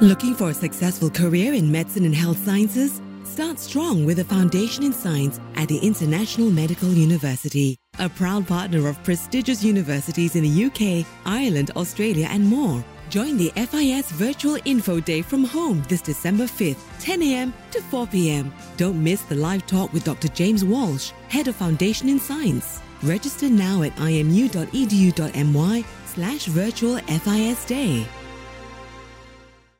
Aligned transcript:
Looking 0.00 0.36
for 0.36 0.50
a 0.50 0.54
successful 0.54 1.10
career 1.10 1.54
in 1.54 1.72
medicine 1.72 2.04
and 2.04 2.14
health 2.14 2.38
sciences? 2.44 3.00
Start 3.24 3.58
strong 3.58 4.04
with 4.04 4.20
a 4.20 4.24
foundation 4.24 4.84
in 4.84 4.92
science 4.92 5.40
at 5.56 5.66
the 5.66 5.78
International 5.78 6.52
Medical 6.52 6.90
University, 6.90 7.76
a 7.98 8.08
proud 8.08 8.46
partner 8.46 8.86
of 8.86 9.02
prestigious 9.02 9.64
universities 9.64 10.36
in 10.36 10.44
the 10.44 10.64
UK, 10.66 11.04
Ireland, 11.26 11.72
Australia, 11.74 12.28
and 12.30 12.46
more. 12.46 12.84
Join 13.10 13.36
the 13.38 13.50
FIS 13.56 14.12
Virtual 14.12 14.56
Info 14.64 15.00
Day 15.00 15.20
from 15.20 15.42
home 15.42 15.82
this 15.88 16.00
December 16.00 16.44
5th, 16.44 16.78
10 17.00 17.20
a.m. 17.22 17.52
to 17.72 17.80
4 17.80 18.06
p.m. 18.06 18.52
Don't 18.76 19.02
miss 19.02 19.22
the 19.22 19.34
live 19.34 19.66
talk 19.66 19.92
with 19.92 20.04
Dr. 20.04 20.28
James 20.28 20.64
Walsh, 20.64 21.10
Head 21.28 21.48
of 21.48 21.56
Foundation 21.56 22.08
in 22.08 22.20
Science. 22.20 22.80
Register 23.02 23.48
now 23.48 23.82
at 23.82 23.96
imu.edu.my 23.96 25.84
slash 26.06 26.44
virtual 26.46 26.98
FIS 26.98 27.64
Day. 27.64 28.06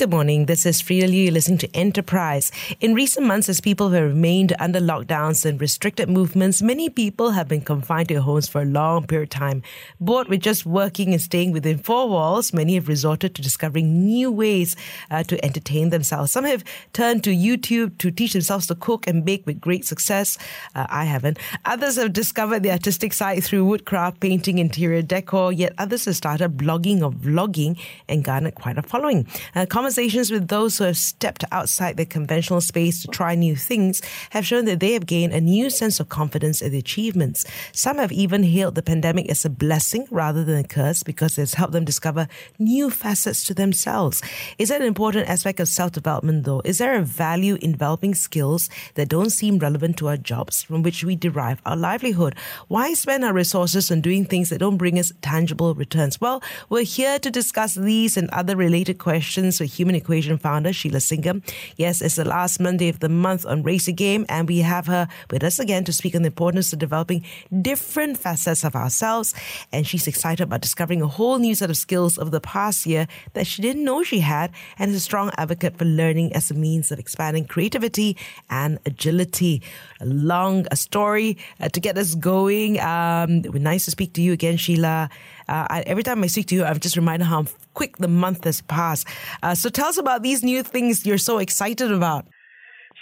Good 0.00 0.12
morning. 0.12 0.46
This 0.46 0.64
is 0.64 0.80
Freda 0.80 1.10
Liu 1.10 1.30
listening 1.30 1.58
to 1.58 1.76
Enterprise. 1.76 2.50
In 2.80 2.94
recent 2.94 3.26
months, 3.26 3.50
as 3.50 3.60
people 3.60 3.90
have 3.90 4.02
remained 4.02 4.54
under 4.58 4.80
lockdowns 4.80 5.44
and 5.44 5.60
restricted 5.60 6.08
movements, 6.08 6.62
many 6.62 6.88
people 6.88 7.32
have 7.32 7.48
been 7.48 7.60
confined 7.60 8.08
to 8.08 8.14
their 8.14 8.22
homes 8.22 8.48
for 8.48 8.62
a 8.62 8.64
long 8.64 9.06
period 9.06 9.24
of 9.24 9.38
time. 9.38 9.62
Bored 10.00 10.28
with 10.28 10.40
just 10.40 10.64
working 10.64 11.12
and 11.12 11.20
staying 11.20 11.52
within 11.52 11.76
four 11.76 12.08
walls, 12.08 12.54
many 12.54 12.76
have 12.76 12.88
resorted 12.88 13.34
to 13.34 13.42
discovering 13.42 14.06
new 14.06 14.32
ways 14.32 14.74
uh, 15.10 15.22
to 15.24 15.44
entertain 15.44 15.90
themselves. 15.90 16.32
Some 16.32 16.46
have 16.46 16.64
turned 16.94 17.22
to 17.24 17.36
YouTube 17.36 17.98
to 17.98 18.10
teach 18.10 18.32
themselves 18.32 18.68
to 18.68 18.74
cook 18.76 19.06
and 19.06 19.22
bake 19.22 19.44
with 19.44 19.60
great 19.60 19.84
success. 19.84 20.38
Uh, 20.74 20.86
I 20.88 21.04
haven't. 21.04 21.38
Others 21.66 21.96
have 21.96 22.14
discovered 22.14 22.62
the 22.62 22.70
artistic 22.70 23.12
side 23.12 23.44
through 23.44 23.66
woodcraft, 23.66 24.20
painting, 24.20 24.60
interior 24.60 25.02
decor, 25.02 25.52
yet 25.52 25.74
others 25.76 26.06
have 26.06 26.16
started 26.16 26.56
blogging 26.56 27.02
or 27.02 27.10
vlogging 27.10 27.78
and 28.08 28.24
garnered 28.24 28.54
quite 28.54 28.78
a 28.78 28.82
following. 28.82 29.26
Uh, 29.54 29.66
Conversations 29.90 30.30
with 30.30 30.46
those 30.46 30.78
who 30.78 30.84
have 30.84 30.96
stepped 30.96 31.42
outside 31.50 31.96
their 31.96 32.06
conventional 32.06 32.60
space 32.60 33.02
to 33.02 33.08
try 33.08 33.34
new 33.34 33.56
things 33.56 34.00
have 34.30 34.46
shown 34.46 34.64
that 34.66 34.78
they 34.78 34.92
have 34.92 35.04
gained 35.04 35.32
a 35.32 35.40
new 35.40 35.68
sense 35.68 35.98
of 35.98 36.08
confidence 36.08 36.62
in 36.62 36.70
their 36.70 36.78
achievements. 36.78 37.44
Some 37.72 37.98
have 37.98 38.12
even 38.12 38.44
hailed 38.44 38.76
the 38.76 38.84
pandemic 38.84 39.28
as 39.28 39.44
a 39.44 39.50
blessing 39.50 40.06
rather 40.08 40.44
than 40.44 40.56
a 40.58 40.62
curse 40.62 41.02
because 41.02 41.36
it's 41.38 41.54
helped 41.54 41.72
them 41.72 41.84
discover 41.84 42.28
new 42.56 42.88
facets 42.88 43.42
to 43.46 43.52
themselves. 43.52 44.22
Is 44.58 44.68
that 44.68 44.80
an 44.80 44.86
important 44.86 45.28
aspect 45.28 45.58
of 45.58 45.66
self 45.66 45.90
development, 45.90 46.44
though? 46.44 46.62
Is 46.64 46.78
there 46.78 46.94
a 46.94 47.02
value 47.02 47.58
in 47.60 47.72
developing 47.72 48.14
skills 48.14 48.70
that 48.94 49.08
don't 49.08 49.30
seem 49.30 49.58
relevant 49.58 49.96
to 49.96 50.06
our 50.06 50.16
jobs 50.16 50.62
from 50.62 50.84
which 50.84 51.02
we 51.02 51.16
derive 51.16 51.60
our 51.66 51.76
livelihood? 51.76 52.36
Why 52.68 52.94
spend 52.94 53.24
our 53.24 53.32
resources 53.32 53.90
on 53.90 54.02
doing 54.02 54.24
things 54.24 54.50
that 54.50 54.58
don't 54.58 54.76
bring 54.76 55.00
us 55.00 55.12
tangible 55.20 55.74
returns? 55.74 56.20
Well, 56.20 56.44
we're 56.68 56.84
here 56.84 57.18
to 57.18 57.28
discuss 57.28 57.74
these 57.74 58.16
and 58.16 58.30
other 58.30 58.54
related 58.54 58.98
questions 58.98 59.58
Human 59.80 59.94
Equation 59.94 60.36
founder 60.36 60.74
Sheila 60.74 60.98
Singam. 60.98 61.42
Yes, 61.76 62.02
it's 62.02 62.16
the 62.16 62.24
last 62.26 62.60
Monday 62.60 62.90
of 62.90 63.00
the 63.00 63.08
month 63.08 63.46
on 63.46 63.62
the 63.62 63.92
Game, 63.94 64.26
and 64.28 64.46
we 64.46 64.58
have 64.58 64.86
her 64.88 65.08
with 65.30 65.42
us 65.42 65.58
again 65.58 65.84
to 65.84 65.92
speak 65.92 66.14
on 66.14 66.20
the 66.20 66.26
importance 66.26 66.70
of 66.74 66.78
developing 66.78 67.24
different 67.62 68.18
facets 68.18 68.62
of 68.62 68.76
ourselves. 68.76 69.34
And 69.72 69.86
she's 69.86 70.06
excited 70.06 70.42
about 70.42 70.60
discovering 70.60 71.00
a 71.00 71.06
whole 71.06 71.38
new 71.38 71.54
set 71.54 71.70
of 71.70 71.78
skills 71.78 72.18
over 72.18 72.28
the 72.28 72.42
past 72.42 72.84
year 72.84 73.06
that 73.32 73.46
she 73.46 73.62
didn't 73.62 73.82
know 73.82 74.02
she 74.02 74.20
had, 74.20 74.50
and 74.78 74.90
is 74.90 74.98
a 74.98 75.00
strong 75.00 75.30
advocate 75.38 75.78
for 75.78 75.86
learning 75.86 76.34
as 76.34 76.50
a 76.50 76.54
means 76.54 76.92
of 76.92 76.98
expanding 76.98 77.46
creativity 77.46 78.18
and 78.50 78.78
agility. 78.84 79.62
A 80.02 80.04
long 80.04 80.66
a 80.70 80.76
story 80.76 81.38
uh, 81.58 81.70
to 81.70 81.80
get 81.80 81.96
us 81.96 82.14
going. 82.14 82.78
Um, 82.80 83.40
nice 83.40 83.86
to 83.86 83.90
speak 83.92 84.12
to 84.14 84.20
you 84.20 84.34
again, 84.34 84.58
Sheila. 84.58 85.08
Uh, 85.48 85.66
I, 85.70 85.80
every 85.86 86.02
time 86.02 86.22
I 86.22 86.26
speak 86.26 86.48
to 86.48 86.54
you, 86.54 86.64
I'm 86.64 86.78
just 86.78 86.96
reminded 86.96 87.24
how 87.24 87.46
quick 87.74 87.98
the 87.98 88.08
month 88.08 88.44
has 88.44 88.60
passed. 88.62 89.06
Uh, 89.42 89.54
so 89.54 89.68
tell 89.68 89.88
us 89.88 89.98
about 89.98 90.22
these 90.22 90.42
new 90.42 90.62
things 90.62 91.06
you're 91.06 91.18
so 91.18 91.38
excited 91.38 91.90
about. 91.90 92.26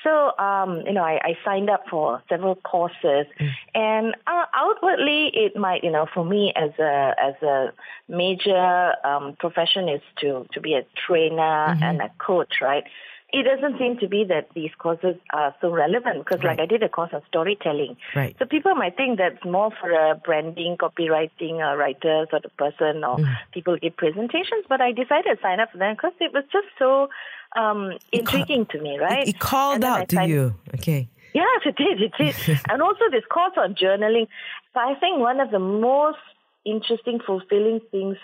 So, 0.04 0.32
um, 0.38 0.82
you 0.86 0.92
know, 0.92 1.02
I, 1.02 1.18
I, 1.22 1.38
signed 1.44 1.68
up 1.68 1.84
for 1.90 2.22
several 2.28 2.54
courses, 2.54 3.26
mm. 3.40 3.50
and 3.74 4.14
uh, 4.28 4.44
outwardly, 4.54 5.30
it 5.34 5.56
might, 5.56 5.82
you 5.82 5.90
know, 5.90 6.06
for 6.14 6.24
me 6.24 6.52
as 6.54 6.70
a 6.78 7.14
as 7.20 7.34
a 7.42 7.72
major 8.08 8.94
um, 9.04 9.34
profession 9.40 9.88
is 9.88 10.00
to 10.20 10.46
to 10.52 10.60
be 10.60 10.74
a 10.74 10.86
trainer 11.06 11.74
mm-hmm. 11.74 11.82
and 11.82 12.00
a 12.00 12.10
coach, 12.18 12.60
right? 12.62 12.84
It 13.30 13.44
doesn't 13.44 13.78
seem 13.78 13.98
to 13.98 14.08
be 14.08 14.24
that 14.24 14.48
these 14.54 14.70
courses 14.78 15.16
are 15.34 15.54
so 15.60 15.70
relevant 15.70 16.24
because 16.24 16.42
right. 16.42 16.56
like 16.56 16.60
I 16.60 16.66
did 16.66 16.82
a 16.82 16.88
course 16.88 17.10
on 17.12 17.20
storytelling. 17.28 17.96
Right. 18.16 18.34
So 18.38 18.46
people 18.46 18.74
might 18.74 18.96
think 18.96 19.18
that's 19.18 19.44
more 19.44 19.70
for 19.78 19.90
a 19.90 20.14
branding, 20.14 20.78
copywriting, 20.78 21.60
a 21.60 21.76
writer 21.76 22.26
sort 22.30 22.46
of 22.46 22.56
person 22.56 23.04
or 23.04 23.18
mm. 23.18 23.36
people 23.52 23.76
give 23.76 23.96
presentations. 23.98 24.64
But 24.66 24.80
I 24.80 24.92
decided 24.92 25.36
to 25.36 25.42
sign 25.42 25.60
up 25.60 25.72
for 25.72 25.78
them 25.78 25.94
because 25.94 26.14
it 26.20 26.32
was 26.32 26.44
just 26.50 26.68
so 26.78 27.10
um, 27.54 27.92
intriguing 28.12 28.64
to 28.70 28.80
me, 28.80 28.98
right? 28.98 29.28
It, 29.28 29.36
it 29.36 29.38
called 29.38 29.84
out 29.84 30.08
to 30.10 30.26
you. 30.26 30.54
Okay. 30.74 31.10
Yes, 31.34 31.60
it 31.66 31.76
did. 31.76 32.00
It 32.00 32.12
did. 32.18 32.60
and 32.70 32.80
also 32.80 33.10
this 33.10 33.24
course 33.30 33.52
on 33.58 33.74
journaling. 33.74 34.26
So 34.72 34.80
I 34.80 34.94
think 34.98 35.20
one 35.20 35.40
of 35.40 35.50
the 35.50 35.58
most 35.58 36.16
interesting, 36.64 37.20
fulfilling 37.26 37.80
things 37.90 38.16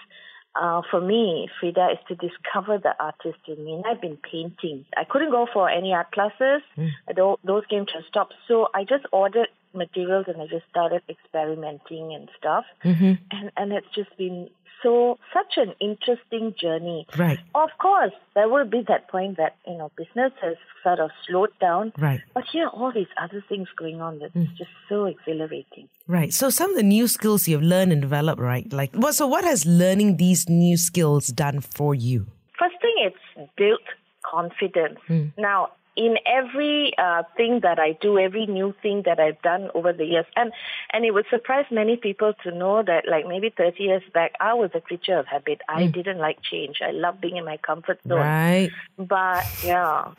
uh, 0.54 0.82
for 0.91 1.00
me, 1.00 1.48
Freda, 1.60 1.92
is 1.92 1.98
to 2.09 2.15
discover 2.15 2.78
the 2.78 2.94
artist 2.98 3.38
in 3.47 3.65
me. 3.65 3.75
And 3.75 3.84
I've 3.87 4.00
been 4.00 4.19
painting. 4.19 4.84
I 4.97 5.04
couldn't 5.04 5.31
go 5.31 5.47
for 5.53 5.69
any 5.69 5.92
art 5.92 6.12
classes. 6.12 6.62
Mm. 6.76 7.37
Those 7.44 7.65
came 7.69 7.87
to 7.87 7.98
a 7.98 8.03
stop. 8.09 8.31
So 8.47 8.69
I 8.75 8.84
just 8.84 9.04
ordered 9.12 9.48
materials 9.72 10.26
and 10.28 10.41
I 10.41 10.47
just 10.47 10.64
started 10.70 11.03
experimenting 11.09 12.14
and 12.14 12.28
stuff. 12.38 12.64
Mm-hmm. 12.84 13.12
And, 13.31 13.53
and 13.56 13.72
it's 13.72 13.93
just 13.94 14.16
been 14.16 14.48
so 14.84 15.18
such 15.32 15.54
an 15.56 15.74
interesting 15.80 16.54
journey. 16.60 17.06
Right. 17.18 17.40
Of 17.54 17.70
course, 17.80 18.12
there 18.34 18.48
will 18.48 18.66
be 18.66 18.84
that 18.86 19.08
point 19.08 19.38
that 19.38 19.56
you 19.66 19.76
know 19.78 19.90
business 19.96 20.32
has 20.42 20.56
sort 20.82 21.00
of 21.00 21.10
slowed 21.26 21.50
down. 21.60 21.92
Right. 21.98 22.20
But 22.34 22.44
here, 22.52 22.68
all 22.68 22.92
these 22.92 23.08
other 23.20 23.42
things 23.48 23.68
going 23.76 24.00
on 24.00 24.20
that's 24.20 24.34
mm. 24.34 24.54
just 24.56 24.70
so 24.88 25.06
exhilarating. 25.06 25.88
Right. 26.06 26.32
So 26.32 26.50
some 26.50 26.70
of 26.70 26.76
the 26.76 26.82
new 26.82 27.08
skills 27.08 27.48
you've 27.48 27.62
learned 27.62 27.92
and 27.92 28.02
developed, 28.02 28.40
right? 28.40 28.70
Like, 28.72 28.90
well, 28.94 29.12
so 29.12 29.26
what 29.26 29.44
has 29.44 29.66
learning 29.66 30.18
these 30.18 30.48
new 30.48 30.76
skills 30.76 31.28
done 31.28 31.60
for 31.60 31.94
you? 31.94 32.26
First 32.58 32.76
thing, 32.80 32.94
it's 32.98 33.50
built 33.56 33.80
confidence. 34.22 35.00
Mm. 35.08 35.32
Now, 35.38 35.70
in 35.97 36.16
every 36.27 36.93
uh, 36.99 37.22
thing 37.37 37.60
that 37.62 37.78
I 37.78 37.97
do, 38.00 38.19
every 38.19 38.47
new 38.47 38.75
thing 38.82 39.03
that 39.06 39.21
I've 39.21 39.41
done 39.43 39.71
over 39.75 39.93
the 39.93 40.05
years. 40.05 40.27
And 40.37 40.53
and 40.93 41.05
it 41.05 41.12
would 41.12 41.27
surprise 41.31 41.66
many 41.71 41.97
people 41.97 42.32
to 42.43 42.50
know 42.50 42.82
that 42.82 43.05
like 43.09 43.27
maybe 43.27 43.53
30 43.56 43.82
years 43.82 44.03
back, 44.12 44.32
I 44.41 44.55
was 44.55 44.71
a 44.75 44.81
creature 44.81 45.19
of 45.19 45.27
habit. 45.27 45.60
I 45.69 45.84
mm. 45.84 45.93
didn't 45.93 46.19
like 46.19 46.38
change. 46.43 46.78
I 46.84 46.91
loved 46.91 47.21
being 47.21 47.37
in 47.37 47.44
my 47.44 47.59
comfort 47.59 48.00
zone. 48.06 48.19
Right. 48.19 48.71
But 48.99 49.44
yeah. 49.65 50.12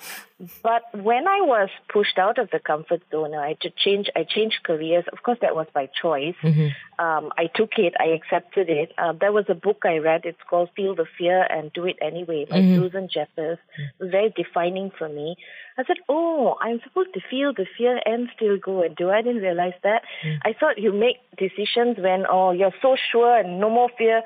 But 0.61 0.83
when 0.93 1.27
I 1.27 1.41
was 1.41 1.69
pushed 1.91 2.17
out 2.17 2.37
of 2.37 2.49
the 2.51 2.59
comfort 2.59 3.01
zone, 3.09 3.33
I 3.33 3.49
had 3.49 3.61
to 3.61 3.69
change. 3.69 4.09
I 4.15 4.23
changed 4.23 4.57
careers. 4.63 5.05
Of 5.11 5.23
course, 5.23 5.37
that 5.41 5.55
was 5.55 5.67
by 5.73 5.89
choice. 6.01 6.35
Mm-hmm. 6.43 7.03
Um, 7.03 7.31
I 7.37 7.47
took 7.53 7.71
it. 7.77 7.93
I 7.97 8.07
accepted 8.07 8.69
it. 8.69 8.91
Uh, 8.97 9.13
there 9.13 9.31
was 9.31 9.45
a 9.47 9.55
book 9.55 9.83
I 9.85 9.99
read. 9.99 10.21
It's 10.25 10.41
called 10.49 10.69
"Feel 10.75 10.93
the 10.93 11.05
Fear 11.17 11.41
and 11.49 11.71
Do 11.71 11.85
It 11.85 11.97
Anyway" 12.01 12.47
by 12.49 12.57
mm-hmm. 12.57 12.81
Susan 12.81 13.09
Jeffers. 13.13 13.59
It 13.77 14.03
was 14.03 14.11
very 14.11 14.33
defining 14.35 14.91
for 14.97 15.07
me. 15.07 15.37
I 15.77 15.83
said, 15.85 15.97
"Oh, 16.07 16.57
I'm 16.61 16.79
supposed 16.83 17.13
to 17.13 17.21
feel 17.29 17.53
the 17.53 17.65
fear 17.77 17.99
and 18.05 18.29
still 18.35 18.57
go 18.57 18.81
and 18.81 18.95
do." 18.95 19.09
I 19.09 19.21
didn't 19.21 19.41
realize 19.41 19.73
that. 19.83 20.03
Mm. 20.23 20.39
I 20.43 20.53
thought 20.53 20.77
you 20.77 20.91
make 20.93 21.17
decisions 21.37 21.97
when, 21.97 22.25
oh, 22.29 22.51
you're 22.51 22.73
so 22.81 22.95
sure 23.11 23.37
and 23.37 23.59
no 23.59 23.69
more 23.69 23.89
fear 23.97 24.23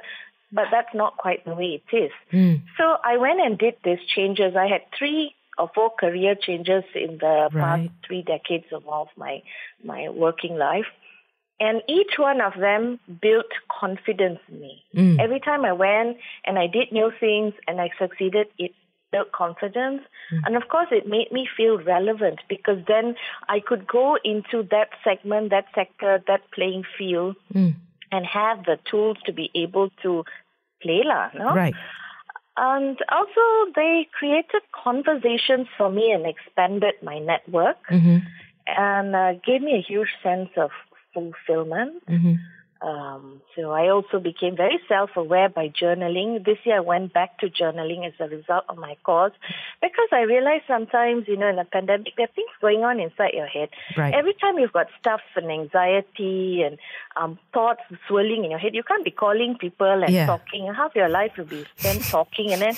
but 0.52 0.66
that's 0.72 0.94
not 0.94 1.18
quite 1.18 1.46
the 1.46 1.54
way 1.54 1.82
it 1.82 1.96
is. 1.96 2.12
Mm. 2.34 2.64
So 2.78 2.98
I 3.04 3.18
went 3.18 3.40
and 3.40 3.58
did 3.58 3.76
these 3.84 4.00
changes. 4.16 4.56
I 4.56 4.68
had 4.68 4.82
three 4.98 5.36
or 5.58 5.70
four 5.76 5.92
career 5.92 6.36
changes 6.36 6.84
in 6.96 7.18
the 7.20 7.50
right. 7.54 7.54
past 7.54 7.90
three 8.08 8.24
decades 8.24 8.66
of 8.72 8.84
my 9.18 9.44
my 9.84 10.10
working 10.10 10.58
life. 10.58 10.88
And 11.60 11.82
each 11.90 12.14
one 12.18 12.40
of 12.40 12.54
them 12.58 13.02
built 13.22 13.52
confidence 13.82 14.40
in 14.48 14.62
me. 14.62 14.84
Mm. 14.96 15.20
Every 15.20 15.42
time 15.42 15.66
I 15.66 15.74
went 15.74 16.18
and 16.46 16.58
I 16.58 16.68
did 16.68 16.94
new 16.94 17.12
things 17.20 17.54
and 17.68 17.82
I 17.82 17.90
succeeded, 18.00 18.48
it 18.58 18.72
built 19.12 19.32
confidence. 19.32 20.02
Mm. 20.34 20.42
And 20.46 20.56
of 20.56 20.68
course, 20.70 20.88
it 20.92 21.08
made 21.08 21.32
me 21.32 21.48
feel 21.58 21.78
relevant 21.78 22.40
because 22.48 22.80
then 22.88 23.16
I 23.48 23.60
could 23.60 23.88
go 23.88 24.18
into 24.24 24.64
that 24.72 24.90
segment, 25.04 25.50
that 25.52 25.66
sector, 25.76 26.22
that 26.28 26.42
playing 26.54 26.84
field 26.98 27.36
mm. 27.54 27.76
and 28.12 28.26
have 28.26 28.66
the 28.66 28.78
tools 28.90 29.18
to 29.26 29.34
be 29.34 29.50
able 29.56 29.90
to 30.04 30.24
play. 30.82 31.02
La, 31.04 31.30
no? 31.34 31.54
Right. 31.54 31.76
And 32.58 32.98
also, 33.10 33.72
they 33.76 34.08
created 34.18 34.62
conversations 34.84 35.68
for 35.78 35.90
me 35.90 36.12
and 36.12 36.26
expanded 36.26 36.96
my 37.02 37.20
network 37.20 37.78
mm-hmm. 37.90 38.18
and 38.68 39.16
uh, 39.16 39.34
gave 39.46 39.62
me 39.62 39.76
a 39.76 39.82
huge 39.82 40.10
sense 40.22 40.50
of 40.58 40.70
fulfillment. 41.14 42.06
Mm-hmm. 42.08 42.34
Um, 42.82 43.42
so 43.56 43.72
I 43.72 43.90
also 43.90 44.20
became 44.20 44.56
very 44.56 44.80
self-aware 44.88 45.50
by 45.50 45.68
journaling. 45.70 46.46
This 46.46 46.58
year 46.64 46.78
I 46.78 46.80
went 46.80 47.12
back 47.14 47.38
to 47.40 47.50
journaling 47.50 48.08
as 48.08 48.14
a 48.22 48.28
result 48.30 48.64
of 48.70 48.78
my 48.78 48.96
course 49.04 49.34
because 49.82 50.08
I 50.14 50.22
realized 50.22 50.64
sometimes, 50.68 51.26
you 51.28 51.36
know, 51.36 51.50
in 51.50 51.60
a 51.60 51.66
pandemic, 51.66 52.14
there 52.16 52.26
are 52.26 52.34
things 52.34 52.50
going 52.62 52.86
on 52.86 53.02
inside 53.02 53.34
your 53.34 53.48
head. 53.48 53.70
Right. 53.98 54.14
Every 54.14 54.34
time 54.34 54.60
you've 54.60 54.72
got 54.72 54.88
stuff 55.00 55.20
and 55.36 55.52
anxiety 55.52 56.64
and 56.66 56.78
um, 57.18 57.38
thoughts 57.54 57.82
swirling 58.08 58.46
in 58.46 58.52
your 58.52 58.60
head, 58.60 58.74
you 58.74 58.84
can't 58.84 59.04
be 59.04 59.12
calling 59.12 59.58
people 59.60 59.88
and 60.04 60.14
Yeah. 60.14 60.26
talking. 60.28 60.74
Half 60.74 60.96
your 60.96 61.10
life 61.10 61.34
will 61.38 61.46
be 61.46 61.66
spent 61.78 62.04
talking 62.06 62.54
and 62.54 62.62
then 62.62 62.76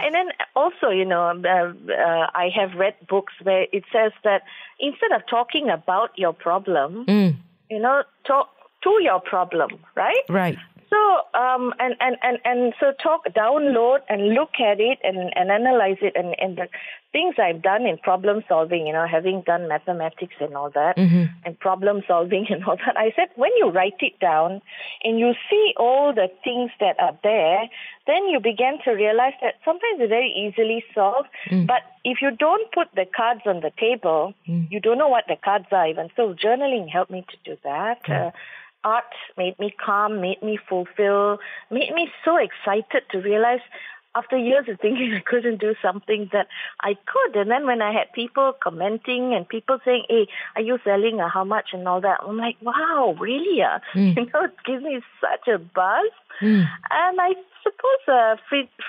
and 0.00 0.14
then 0.14 0.28
also, 0.56 0.88
you 0.88 1.04
know, 1.04 1.22
uh, 1.28 1.92
uh, 1.92 2.26
I 2.34 2.48
have 2.56 2.74
read 2.74 2.94
books 3.08 3.34
where 3.42 3.66
it 3.70 3.84
says 3.92 4.12
that 4.24 4.42
instead 4.80 5.12
of 5.12 5.22
talking 5.28 5.68
about 5.68 6.10
your 6.18 6.32
problem, 6.32 7.04
Mm, 7.06 7.36
you 7.70 7.78
know, 7.78 8.02
talk 8.26 8.48
to 8.82 8.98
your 9.02 9.20
problem, 9.20 9.70
right? 9.94 10.24
right. 10.28 10.58
So, 10.92 11.40
um, 11.40 11.72
and, 11.78 11.94
and, 12.00 12.16
and, 12.22 12.38
and 12.44 12.74
so 12.78 12.92
talk, 13.02 13.22
download 13.34 14.00
and 14.10 14.34
look 14.34 14.60
at 14.60 14.78
it 14.78 14.98
and, 15.02 15.32
and 15.34 15.50
analyze 15.50 15.96
it 16.02 16.12
and, 16.14 16.34
and 16.38 16.58
the 16.58 16.68
things 17.12 17.36
I've 17.38 17.62
done 17.62 17.86
in 17.86 17.96
problem 17.96 18.42
solving, 18.46 18.86
you 18.86 18.92
know, 18.92 19.06
having 19.10 19.42
done 19.46 19.68
mathematics 19.68 20.34
and 20.38 20.54
all 20.54 20.70
that 20.74 20.98
and 21.46 21.58
problem 21.58 22.02
solving 22.06 22.46
and 22.50 22.62
all 22.64 22.76
that. 22.76 22.98
I 22.98 23.12
said, 23.16 23.28
when 23.36 23.50
you 23.56 23.70
write 23.70 24.00
it 24.00 24.20
down 24.20 24.60
and 25.02 25.18
you 25.18 25.32
see 25.48 25.72
all 25.78 26.12
the 26.12 26.28
things 26.44 26.70
that 26.80 27.00
are 27.00 27.18
there, 27.22 27.62
then 28.06 28.28
you 28.28 28.38
begin 28.38 28.76
to 28.84 28.90
realize 28.90 29.34
that 29.40 29.54
sometimes 29.64 29.96
it's 29.98 30.10
very 30.10 30.28
easily 30.30 30.84
solved. 30.94 31.28
But 31.66 31.82
if 32.04 32.18
you 32.20 32.32
don't 32.32 32.70
put 32.72 32.88
the 32.94 33.06
cards 33.16 33.42
on 33.46 33.60
the 33.60 33.72
table, 33.80 34.34
you 34.70 34.80
don't 34.80 34.98
know 34.98 35.08
what 35.08 35.24
the 35.26 35.36
cards 35.42 35.66
are 35.72 35.86
even. 35.88 36.10
So 36.16 36.34
journaling 36.34 36.88
helped 36.90 37.10
me 37.10 37.24
to 37.30 37.50
do 37.50 37.56
that. 37.64 38.00
Uh, 38.10 38.30
art 38.84 39.04
made 39.36 39.58
me 39.58 39.74
calm, 39.84 40.20
made 40.20 40.42
me 40.42 40.58
fulfill, 40.68 41.38
made 41.70 41.92
me 41.92 42.10
so 42.24 42.36
excited 42.36 43.02
to 43.10 43.18
realize 43.18 43.60
after 44.14 44.36
years 44.36 44.66
of 44.68 44.78
thinking 44.80 45.12
I 45.16 45.20
couldn't 45.20 45.60
do 45.60 45.74
something 45.80 46.28
that 46.32 46.48
I 46.80 46.94
could. 46.94 47.36
And 47.36 47.50
then 47.50 47.66
when 47.66 47.82
I 47.82 47.92
had 47.92 48.12
people 48.12 48.52
commenting 48.62 49.34
and 49.34 49.48
people 49.48 49.78
saying, 49.84 50.04
hey, 50.08 50.28
are 50.56 50.62
you 50.62 50.78
selling 50.84 51.20
or 51.20 51.28
how 51.28 51.44
much 51.44 51.70
and 51.72 51.86
all 51.88 52.00
that, 52.00 52.20
I'm 52.26 52.36
like, 52.36 52.56
wow, 52.60 53.16
really? 53.18 53.62
Uh? 53.62 53.78
You 53.94 54.26
know, 54.26 54.44
it 54.44 54.56
gives 54.64 54.82
me 54.82 55.00
such 55.20 55.48
a 55.48 55.58
buzz. 55.58 56.10
And 56.42 57.20
I 57.20 57.34
suppose, 57.62 58.02
uh, 58.08 58.36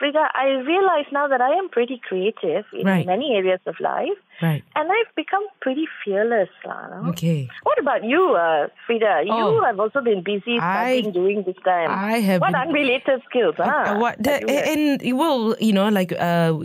Freda, 0.01 0.27
I 0.33 0.47
realize 0.65 1.05
now 1.11 1.27
that 1.27 1.41
I 1.41 1.53
am 1.53 1.69
pretty 1.69 2.01
creative 2.07 2.65
in 2.73 2.85
Right. 2.87 3.05
many 3.05 3.35
areas 3.35 3.59
of 3.67 3.75
life. 3.79 4.17
Right. 4.41 4.63
And 4.75 4.89
I've 4.91 5.13
become 5.15 5.45
pretty 5.61 5.85
fearless. 6.03 6.49
lah, 6.65 6.87
no? 6.89 7.09
Okay. 7.13 7.47
What 7.63 7.77
about 7.77 8.03
you, 8.03 8.33
uh, 8.33 8.67
Freda? 8.89 9.23
Oh. 9.29 9.53
you 9.55 9.61
have 9.63 9.79
also 9.79 10.01
been 10.01 10.21
busy 10.25 10.57
I- 10.59 10.97
studying 10.97 11.11
during 11.13 11.43
this 11.43 11.55
time. 11.63 11.89
I 11.93 12.17
have 12.19 12.41
What 12.41 12.53
been- 12.53 12.61
unrelated 12.73 13.21
skills, 13.29 13.55
huh? 13.57 13.69
Uh, 13.69 13.99
what 14.01 14.17
the, 14.17 14.41
you 14.41 14.49
have? 14.49 14.67
and 14.73 15.17
well, 15.17 15.55
you 15.61 15.71
know, 15.71 15.87
like 15.89 16.11
uh, 16.17 16.57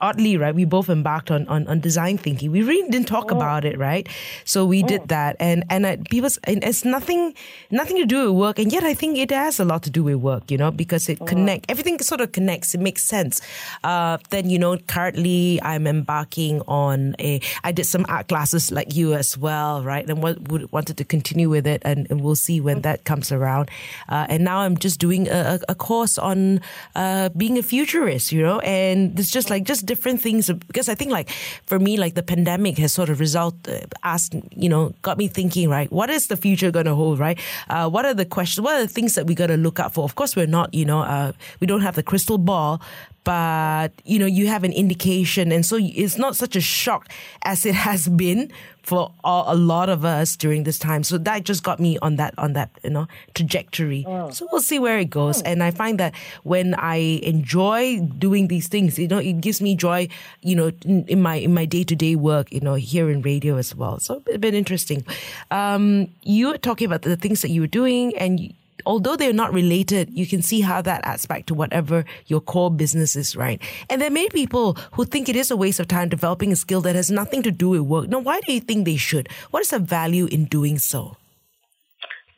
oddly, 0.00 0.36
right? 0.36 0.54
We 0.54 0.64
both 0.64 0.88
embarked 0.88 1.30
on, 1.30 1.46
on, 1.48 1.66
on 1.66 1.80
design 1.80 2.18
thinking. 2.18 2.52
We 2.52 2.62
really 2.62 2.88
didn't 2.88 3.08
talk 3.08 3.32
Oh. 3.32 3.36
about 3.36 3.64
it, 3.64 3.78
right? 3.78 4.08
So 4.44 4.64
we 4.64 4.82
did 4.82 5.08
that, 5.08 5.36
and 5.40 5.64
and 5.70 5.84
uh, 5.86 5.96
people, 6.10 6.30
and 6.44 6.62
it's 6.64 6.84
nothing 6.84 7.34
nothing 7.70 7.96
to 7.98 8.06
do 8.06 8.30
with 8.30 8.38
work, 8.38 8.58
and 8.58 8.72
yet 8.72 8.84
I 8.84 8.94
think 8.94 9.18
it 9.18 9.30
has 9.30 9.58
a 9.60 9.64
lot 9.64 9.82
to 9.84 9.90
do 9.90 10.04
with 10.04 10.11
work, 10.18 10.50
you 10.50 10.58
know, 10.58 10.70
because 10.70 11.08
it 11.08 11.18
connect 11.26 11.70
everything 11.70 11.98
sort 12.00 12.20
of 12.20 12.32
connects. 12.32 12.74
It 12.74 12.80
makes 12.80 13.02
sense. 13.02 13.40
Uh, 13.84 14.18
then 14.30 14.50
you 14.50 14.58
know, 14.58 14.76
currently 14.78 15.60
I'm 15.62 15.86
embarking 15.86 16.62
on 16.62 17.14
a. 17.18 17.40
I 17.64 17.72
did 17.72 17.84
some 17.84 18.06
art 18.08 18.28
classes 18.28 18.70
like 18.70 18.94
you 18.94 19.14
as 19.14 19.36
well, 19.38 19.82
right? 19.82 20.08
And 20.08 20.22
what 20.22 20.48
would 20.48 20.70
wanted 20.72 20.96
to 20.98 21.04
continue 21.04 21.48
with 21.48 21.66
it, 21.66 21.82
and, 21.84 22.06
and 22.10 22.20
we'll 22.20 22.36
see 22.36 22.60
when 22.60 22.82
that 22.82 23.04
comes 23.04 23.32
around. 23.32 23.70
Uh, 24.08 24.26
and 24.28 24.44
now 24.44 24.58
I'm 24.58 24.76
just 24.76 24.98
doing 24.98 25.28
a, 25.28 25.60
a, 25.68 25.74
course 25.74 26.18
on 26.18 26.60
uh, 26.94 27.28
being 27.30 27.58
a 27.58 27.62
futurist, 27.62 28.32
you 28.32 28.42
know, 28.42 28.60
and 28.60 29.18
it's 29.18 29.30
just 29.30 29.50
like 29.50 29.64
just 29.64 29.84
different 29.84 30.20
things 30.20 30.50
because 30.68 30.88
I 30.88 30.94
think 30.94 31.10
like 31.10 31.30
for 31.66 31.78
me, 31.78 31.96
like 31.96 32.14
the 32.14 32.22
pandemic 32.22 32.78
has 32.78 32.92
sort 32.92 33.08
of 33.08 33.20
result 33.20 33.54
uh, 33.68 33.80
asked, 34.02 34.34
you 34.56 34.68
know, 34.68 34.94
got 35.02 35.18
me 35.18 35.28
thinking, 35.28 35.68
right? 35.68 35.90
What 35.90 36.10
is 36.10 36.28
the 36.28 36.36
future 36.36 36.70
going 36.70 36.86
to 36.86 36.94
hold, 36.94 37.18
right? 37.18 37.38
Uh, 37.68 37.88
what 37.88 38.04
are 38.04 38.14
the 38.14 38.24
questions? 38.24 38.64
What 38.64 38.74
are 38.76 38.82
the 38.82 38.92
things 38.92 39.14
that 39.14 39.26
we 39.26 39.34
got 39.34 39.48
to 39.48 39.56
look 39.56 39.80
out 39.80 39.94
for? 39.94 40.01
Of 40.04 40.14
course, 40.14 40.36
we're 40.36 40.46
not, 40.46 40.72
you 40.74 40.84
know, 40.84 41.00
uh, 41.00 41.32
we 41.60 41.66
don't 41.66 41.82
have 41.82 41.94
the 41.94 42.02
crystal 42.02 42.38
ball, 42.38 42.80
but 43.24 43.92
you 44.04 44.18
know 44.18 44.26
you 44.26 44.48
have 44.48 44.64
an 44.64 44.72
indication. 44.72 45.52
And 45.52 45.64
so 45.64 45.78
it's 45.80 46.18
not 46.18 46.36
such 46.36 46.56
a 46.56 46.60
shock 46.60 47.08
as 47.42 47.64
it 47.64 47.74
has 47.74 48.08
been 48.08 48.50
for 48.82 49.12
a 49.22 49.54
lot 49.54 49.88
of 49.88 50.04
us 50.04 50.36
during 50.36 50.64
this 50.64 50.76
time. 50.76 51.04
So 51.04 51.16
that 51.18 51.44
just 51.44 51.62
got 51.62 51.78
me 51.78 51.98
on 52.02 52.16
that 52.16 52.34
on 52.36 52.54
that 52.54 52.70
you 52.82 52.90
know 52.90 53.06
trajectory. 53.34 54.02
So 54.30 54.48
we'll 54.50 54.60
see 54.60 54.78
where 54.80 54.98
it 54.98 55.10
goes. 55.10 55.40
And 55.42 55.62
i 55.62 55.70
find 55.70 56.00
that 56.00 56.14
when 56.42 56.74
i 56.74 56.96
enjoy 57.22 58.00
doing 58.18 58.48
these 58.48 58.66
things 58.68 58.98
you 58.98 59.06
know 59.06 59.18
it 59.18 59.40
gives 59.40 59.60
me 59.62 59.76
joy 59.76 60.08
you 60.42 60.56
know 60.56 60.72
in, 60.84 61.04
in 61.06 61.22
my 61.22 61.36
in 61.36 61.54
my 61.54 61.64
day-to-day 61.64 62.16
work 62.16 62.50
you 62.52 62.60
know 62.60 62.74
here 62.74 63.08
in 63.10 63.22
radio 63.22 63.56
as 63.56 63.74
well. 63.74 64.00
So 64.00 64.22
it's 64.26 64.38
been 64.38 64.54
interesting. 64.54 65.04
Um 65.50 66.08
you 66.24 66.48
were 66.48 66.58
talking 66.58 66.86
about 66.86 67.02
the 67.02 67.16
things 67.16 67.42
that 67.42 67.50
you 67.50 67.60
were 67.60 67.70
doing 67.70 68.16
and 68.18 68.40
you, 68.40 68.50
although 68.86 69.16
they're 69.16 69.32
not 69.32 69.52
related, 69.52 70.10
you 70.12 70.26
can 70.26 70.42
see 70.42 70.60
how 70.60 70.82
that 70.82 71.04
adds 71.04 71.26
back 71.26 71.46
to 71.46 71.54
whatever 71.54 72.04
your 72.26 72.40
core 72.40 72.70
business 72.70 73.16
is, 73.16 73.36
right? 73.36 73.60
And 73.88 74.00
there 74.00 74.08
are 74.08 74.12
many 74.12 74.30
people 74.30 74.74
who 74.92 75.04
think 75.04 75.28
it 75.28 75.36
is 75.36 75.50
a 75.50 75.56
waste 75.56 75.80
of 75.80 75.88
time 75.88 76.08
developing 76.08 76.52
a 76.52 76.56
skill 76.56 76.80
that 76.82 76.96
has 76.96 77.10
nothing 77.10 77.42
to 77.42 77.50
do 77.50 77.70
with 77.70 77.82
work. 77.82 78.08
Now, 78.08 78.20
why 78.20 78.40
do 78.40 78.52
you 78.52 78.60
think 78.60 78.84
they 78.84 78.96
should? 78.96 79.28
What 79.50 79.62
is 79.62 79.70
the 79.70 79.78
value 79.78 80.26
in 80.26 80.46
doing 80.46 80.78
so? 80.78 81.16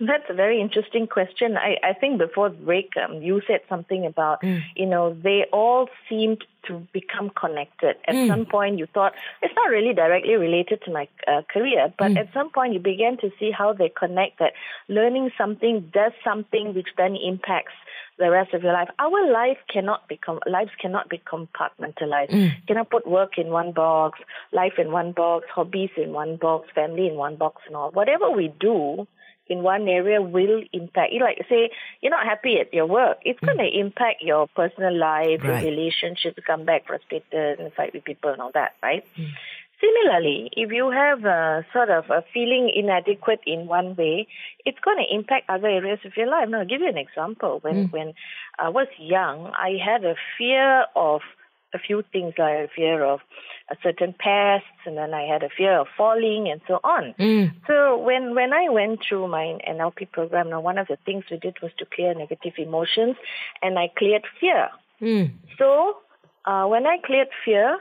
That's 0.01 0.25
a 0.29 0.35
very 0.35 0.61
interesting 0.61 1.07
question. 1.07 1.57
I, 1.57 1.77
I 1.83 1.93
think 1.93 2.19
before 2.19 2.51
break, 2.51 2.91
um, 2.97 3.23
you 3.23 3.41
said 3.47 3.61
something 3.69 4.05
about, 4.05 4.43
you 4.75 4.87
know, 4.87 5.15
they 5.23 5.47
all 5.53 5.89
seemed 6.09 6.45
to 6.67 6.87
become 6.93 7.31
connected. 7.31 7.97
At 8.09 8.15
some 8.27 8.47
point, 8.47 8.79
you 8.79 8.87
thought 8.93 9.13
it's 9.43 9.55
not 9.55 9.71
really 9.71 9.95
directly 9.95 10.35
related 10.35 10.83
to 10.87 10.93
my 10.93 11.09
uh, 11.29 11.43
career, 11.53 11.93
but 11.99 12.17
at 12.17 12.33
some 12.33 12.51
point, 12.51 12.73
you 12.73 12.81
began 12.81 13.19
to 13.19 13.31
see 13.39 13.51
how 13.51 13.73
they 13.73 13.89
connect. 13.89 14.39
That 14.41 14.55
learning 14.89 15.31
something 15.39 15.91
does 15.93 16.13
something 16.25 16.75
which 16.75 16.89
then 16.97 17.17
impacts 17.17 17.75
the 18.19 18.31
rest 18.31 18.55
of 18.55 18.63
your 18.63 18.73
life. 18.73 18.89
Our 18.99 19.33
life 19.33 19.59
cannot 19.73 20.09
become 20.09 20.41
lives 20.47 20.71
cannot 20.81 21.09
be 21.09 21.19
compartmentalized. 21.19 22.33
You 22.45 22.51
cannot 22.67 22.91
put 22.91 23.07
work 23.07 23.39
in 23.39 23.49
one 23.49 23.73
box, 23.73 24.19
life 24.53 24.75
in 24.79 24.91
one 24.91 25.13
box, 25.13 25.47
hobbies 25.55 25.91
in 25.97 26.13
one 26.13 26.37
box, 26.37 26.69
family 26.75 27.07
in 27.09 27.15
one 27.15 27.37
box, 27.37 27.63
and 27.67 27.77
all. 27.77 27.91
Whatever 27.91 28.31
we 28.31 28.53
do 28.59 29.07
in 29.47 29.63
one 29.63 29.89
area 29.89 30.23
will 30.23 30.63
impact. 30.73 31.13
You 31.13 31.21
like 31.21 31.45
say 31.49 31.71
you're 32.01 32.11
not 32.11 32.27
happy 32.27 32.59
at 32.61 32.73
your 32.73 32.87
work, 32.87 33.19
it's 33.25 33.41
mm. 33.41 33.47
going 33.47 33.59
to 33.59 33.79
impact 33.79 34.23
your 34.23 34.47
personal 34.49 34.97
life, 34.97 35.41
Right. 35.43 35.63
your 35.63 35.71
relationships, 35.71 36.39
come 36.47 36.65
back 36.65 36.87
frustrated 36.87 37.61
and 37.61 37.73
fight 37.73 37.93
with 37.95 38.05
people 38.05 38.31
and 38.31 38.41
all 38.41 38.53
that, 38.55 38.73
right? 38.83 39.05
Mm. 39.17 39.29
Similarly, 39.81 40.51
if 40.53 40.71
you 40.71 40.91
have 40.91 41.25
a 41.25 41.67
sort 41.73 41.91
of 41.91 42.09
a 42.09 42.25
feeling 42.33 42.71
inadequate 42.75 43.41
in 43.47 43.67
one 43.67 43.97
way, 43.97 44.27
it's 44.65 44.79
going 44.81 44.97
to 44.97 45.15
impact 45.15 45.51
other 45.51 45.69
areas 45.69 45.99
of 46.05 46.17
your 46.17 46.29
life. 46.29 46.49
Now, 46.49 46.61
I'll 46.61 46.67
give 46.67 46.81
you 46.81 46.89
an 46.89 46.97
example. 46.97 47.59
When 47.61 47.89
mm. 47.89 47.93
when 47.93 48.15
I 48.59 48.69
was 48.71 48.87
young, 48.99 49.51
I 49.53 49.77
had 49.85 50.05
a 50.05 50.15
fear 50.39 50.87
of 50.97 51.21
a 51.75 51.79
few 51.79 52.03
things. 52.13 52.35
I 52.39 52.51
had 52.51 52.65
a 52.65 52.69
fear 52.69 53.05
of 53.05 53.21
a 53.71 53.77
certain 53.83 54.15
pests, 54.19 54.67
and 54.85 54.97
then 54.97 55.15
I 55.15 55.23
had 55.23 55.43
a 55.43 55.49
fear 55.49 55.79
of 55.81 55.87
falling, 55.97 56.49
and 56.51 56.61
so 56.69 56.81
on. 56.85 57.15
So 57.67 57.97
when 57.99 58.35
when 58.35 58.53
I 58.53 58.69
went 58.69 59.01
through 59.09 59.29
my 59.29 59.59
NLP 59.69 60.11
program, 60.13 60.51
now 60.51 60.61
one 60.61 60.77
of 60.79 60.87
the 60.89 60.99
things 61.07 61.25
we 61.31 61.39
did 61.39 61.57
was 61.63 61.73
to 61.79 61.87
clear 61.87 62.13
negative 62.15 62.55
emotions, 62.59 63.17
and 63.63 63.79
I 63.79 63.89
cleared 63.97 64.25
fear. 64.41 64.69
So 65.59 65.97
uh, 66.45 66.67
when 66.67 66.87
I 66.87 66.99
cleared 67.05 67.29
fear, 67.45 67.79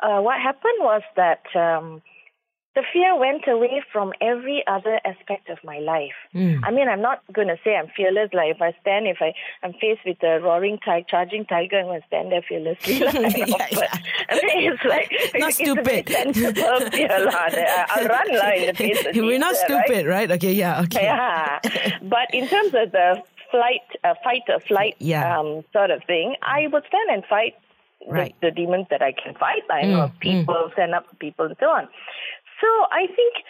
uh, 0.00 0.20
what 0.20 0.40
happened 0.40 0.80
was 0.80 1.02
that 1.16 1.44
um, 1.54 2.02
the 2.76 2.82
fear 2.92 3.18
went 3.18 3.48
away 3.48 3.82
from 3.92 4.12
every 4.20 4.62
other 4.68 5.00
aspect 5.04 5.48
of 5.48 5.58
my 5.64 5.78
life. 5.78 6.14
I 6.34 6.70
mean, 6.70 6.88
I'm 6.88 7.00
not 7.00 7.22
going 7.32 7.48
to 7.48 7.56
say 7.64 7.74
I'm 7.74 7.88
fearless. 7.96 8.28
Like 8.32 8.54
if 8.54 8.60
I 8.62 8.72
stand, 8.82 9.08
if 9.08 9.16
I 9.20 9.32
I'm 9.64 9.72
faced 9.80 10.02
with 10.06 10.22
a 10.22 10.38
roaring 10.40 10.78
tiger, 10.84 11.06
charging 11.10 11.46
tiger, 11.46 11.78
I'm 11.80 11.86
going 11.86 12.00
to 12.02 12.06
stand 12.06 12.30
there 12.30 12.42
fearlessly. 12.46 13.00
like, 13.00 13.36
Yeah, 13.38 13.66
but, 13.72 13.88
I 14.28 14.34
mean, 14.44 14.72
it's 14.72 14.84
like 14.84 15.10
Not 15.34 15.48
it's 15.48 15.56
stupid. 15.56 16.08
Sensible 16.08 16.80
fear, 16.92 17.08
I- 17.10 17.86
I'll 17.96 18.06
run 18.06 18.28
lah 18.38 18.52
in 18.52 18.66
the 18.66 18.74
face 18.74 19.00
of 19.06 19.16
We're 19.26 19.38
not 19.38 19.54
danger, 19.56 19.74
right? 19.74 19.84
stupid, 19.86 20.06
right? 20.06 20.30
Okay, 20.32 20.52
yeah, 20.52 20.82
okay. 20.82 21.04
Yeah. 21.04 21.58
but 22.02 22.28
in 22.32 22.46
terms 22.48 22.74
of 22.74 22.92
the 22.92 23.22
flight, 23.50 23.86
uh, 24.04 24.14
fight 24.22 24.42
or 24.48 24.60
flight 24.60 24.96
Yeah. 24.98 25.38
um, 25.40 25.64
sort 25.72 25.90
of 25.90 26.04
thing, 26.04 26.36
I 26.42 26.66
would 26.70 26.84
stand 26.88 27.08
and 27.10 27.24
fight 27.24 27.54
the- 28.00 28.12
Right. 28.12 28.34
the, 28.40 28.50
demons 28.52 28.86
that 28.90 29.02
I 29.02 29.12
can 29.12 29.34
fight. 29.34 29.64
I 29.70 29.82
know 29.82 30.12
people, 30.20 30.70
stand 30.74 30.94
up 30.94 31.06
people, 31.18 31.46
and 31.46 31.56
so 31.58 31.66
on. 31.66 31.88
So 32.60 32.66
I 32.90 33.06
think, 33.06 33.44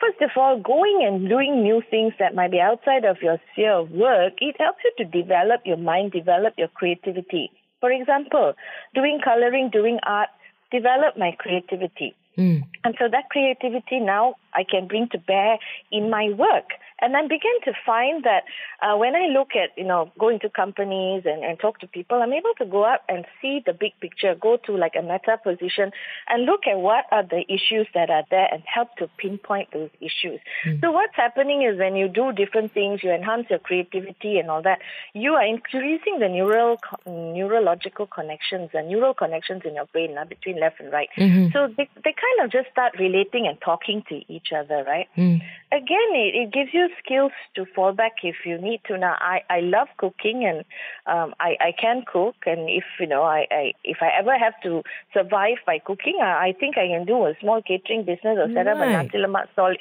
first 0.00 0.20
of 0.20 0.30
all, 0.36 0.58
going 0.58 1.04
and 1.06 1.28
doing 1.28 1.62
new 1.62 1.82
things 1.90 2.14
that 2.18 2.34
might 2.34 2.50
be 2.50 2.60
outside 2.60 3.04
of 3.04 3.18
your 3.22 3.38
sphere 3.52 3.72
of 3.72 3.90
work, 3.90 4.34
it 4.38 4.56
helps 4.58 4.80
you 4.84 4.92
to 4.98 5.04
develop 5.04 5.62
your 5.64 5.76
mind, 5.76 6.12
develop 6.12 6.54
your 6.56 6.68
creativity. 6.68 7.50
For 7.80 7.90
example, 7.90 8.54
doing 8.94 9.20
coloring, 9.22 9.70
doing 9.72 9.98
art, 10.04 10.30
develop 10.70 11.16
my 11.16 11.32
creativity. 11.38 12.14
Hmm. 12.36 12.58
And 12.84 12.94
so 12.98 13.08
that 13.10 13.30
creativity 13.30 14.00
now 14.00 14.34
I 14.54 14.64
can 14.68 14.86
bring 14.86 15.08
to 15.12 15.18
bear 15.18 15.58
in 15.90 16.10
my 16.10 16.30
work. 16.30 16.70
And 17.00 17.16
I 17.16 17.22
began 17.22 17.60
to 17.64 17.72
find 17.84 18.24
that 18.24 18.44
uh, 18.82 18.96
when 18.96 19.14
I 19.14 19.26
look 19.26 19.50
at, 19.54 19.76
you 19.76 19.84
know, 19.84 20.10
going 20.18 20.40
to 20.40 20.48
companies 20.48 21.22
and, 21.26 21.44
and 21.44 21.58
talk 21.58 21.80
to 21.80 21.86
people, 21.86 22.20
I'm 22.22 22.32
able 22.32 22.54
to 22.58 22.66
go 22.66 22.84
up 22.84 23.02
and 23.08 23.24
see 23.40 23.62
the 23.64 23.72
big 23.72 23.92
picture, 24.00 24.34
go 24.34 24.56
to 24.66 24.76
like 24.76 24.94
a 24.98 25.02
meta 25.02 25.38
position 25.42 25.92
and 26.28 26.44
look 26.44 26.66
at 26.66 26.78
what 26.78 27.04
are 27.10 27.22
the 27.22 27.44
issues 27.48 27.86
that 27.94 28.10
are 28.10 28.24
there 28.30 28.48
and 28.50 28.62
help 28.66 28.96
to 28.96 29.08
pinpoint 29.16 29.70
those 29.72 29.90
issues. 30.00 30.40
Mm. 30.66 30.80
So 30.80 30.90
what's 30.90 31.14
happening 31.14 31.62
is 31.62 31.78
when 31.78 31.96
you 31.96 32.08
do 32.08 32.32
different 32.32 32.72
things, 32.72 33.02
you 33.02 33.10
enhance 33.10 33.46
your 33.50 33.58
creativity 33.58 34.38
and 34.38 34.50
all 34.50 34.62
that, 34.62 34.80
you 35.14 35.34
are 35.34 35.44
increasing 35.44 36.18
the 36.18 36.28
neural, 36.28 36.78
neurological 37.06 38.06
connections, 38.06 38.70
the 38.72 38.82
neural 38.82 39.14
connections 39.14 39.62
in 39.64 39.74
your 39.74 39.86
brain 39.86 40.16
uh, 40.18 40.24
between 40.24 40.60
left 40.60 40.80
and 40.80 40.92
right. 40.92 41.08
Mm-hmm. 41.16 41.48
So 41.52 41.68
they, 41.76 41.88
they 42.04 42.14
kind 42.14 42.44
of 42.44 42.50
just 42.50 42.70
start 42.70 42.94
relating 42.98 43.46
and 43.46 43.60
talking 43.60 44.02
to 44.08 44.20
each 44.32 44.48
other, 44.56 44.84
right? 44.86 45.08
Mm. 45.16 45.40
Again, 45.70 46.10
it, 46.12 46.34
it 46.34 46.52
gives 46.52 46.72
you 46.72 46.87
skills 47.02 47.32
to 47.54 47.64
fall 47.74 47.92
back 47.92 48.12
if 48.22 48.36
you 48.44 48.58
need 48.58 48.80
to. 48.86 48.98
Now, 48.98 49.16
I, 49.18 49.42
I 49.50 49.60
love 49.60 49.88
cooking 49.96 50.44
and 50.44 50.64
um, 51.06 51.34
I, 51.40 51.56
I 51.60 51.72
can 51.78 52.04
cook. 52.10 52.36
And 52.46 52.68
if, 52.68 52.84
you 53.00 53.06
know, 53.06 53.22
I, 53.22 53.46
I 53.50 53.72
if 53.84 53.98
I 54.00 54.10
ever 54.18 54.36
have 54.38 54.54
to 54.62 54.82
survive 55.12 55.58
by 55.66 55.78
cooking, 55.78 56.18
I, 56.22 56.48
I 56.48 56.54
think 56.58 56.78
I 56.78 56.86
can 56.88 57.04
do 57.04 57.24
a 57.24 57.34
small 57.40 57.62
catering 57.62 58.04
business 58.04 58.38
or 58.38 58.48
set 58.48 58.66
right. 58.66 58.68
up 58.68 58.76
a 58.78 58.86
nasi 58.86 59.18
lemak 59.18 59.52
stall. 59.52 59.74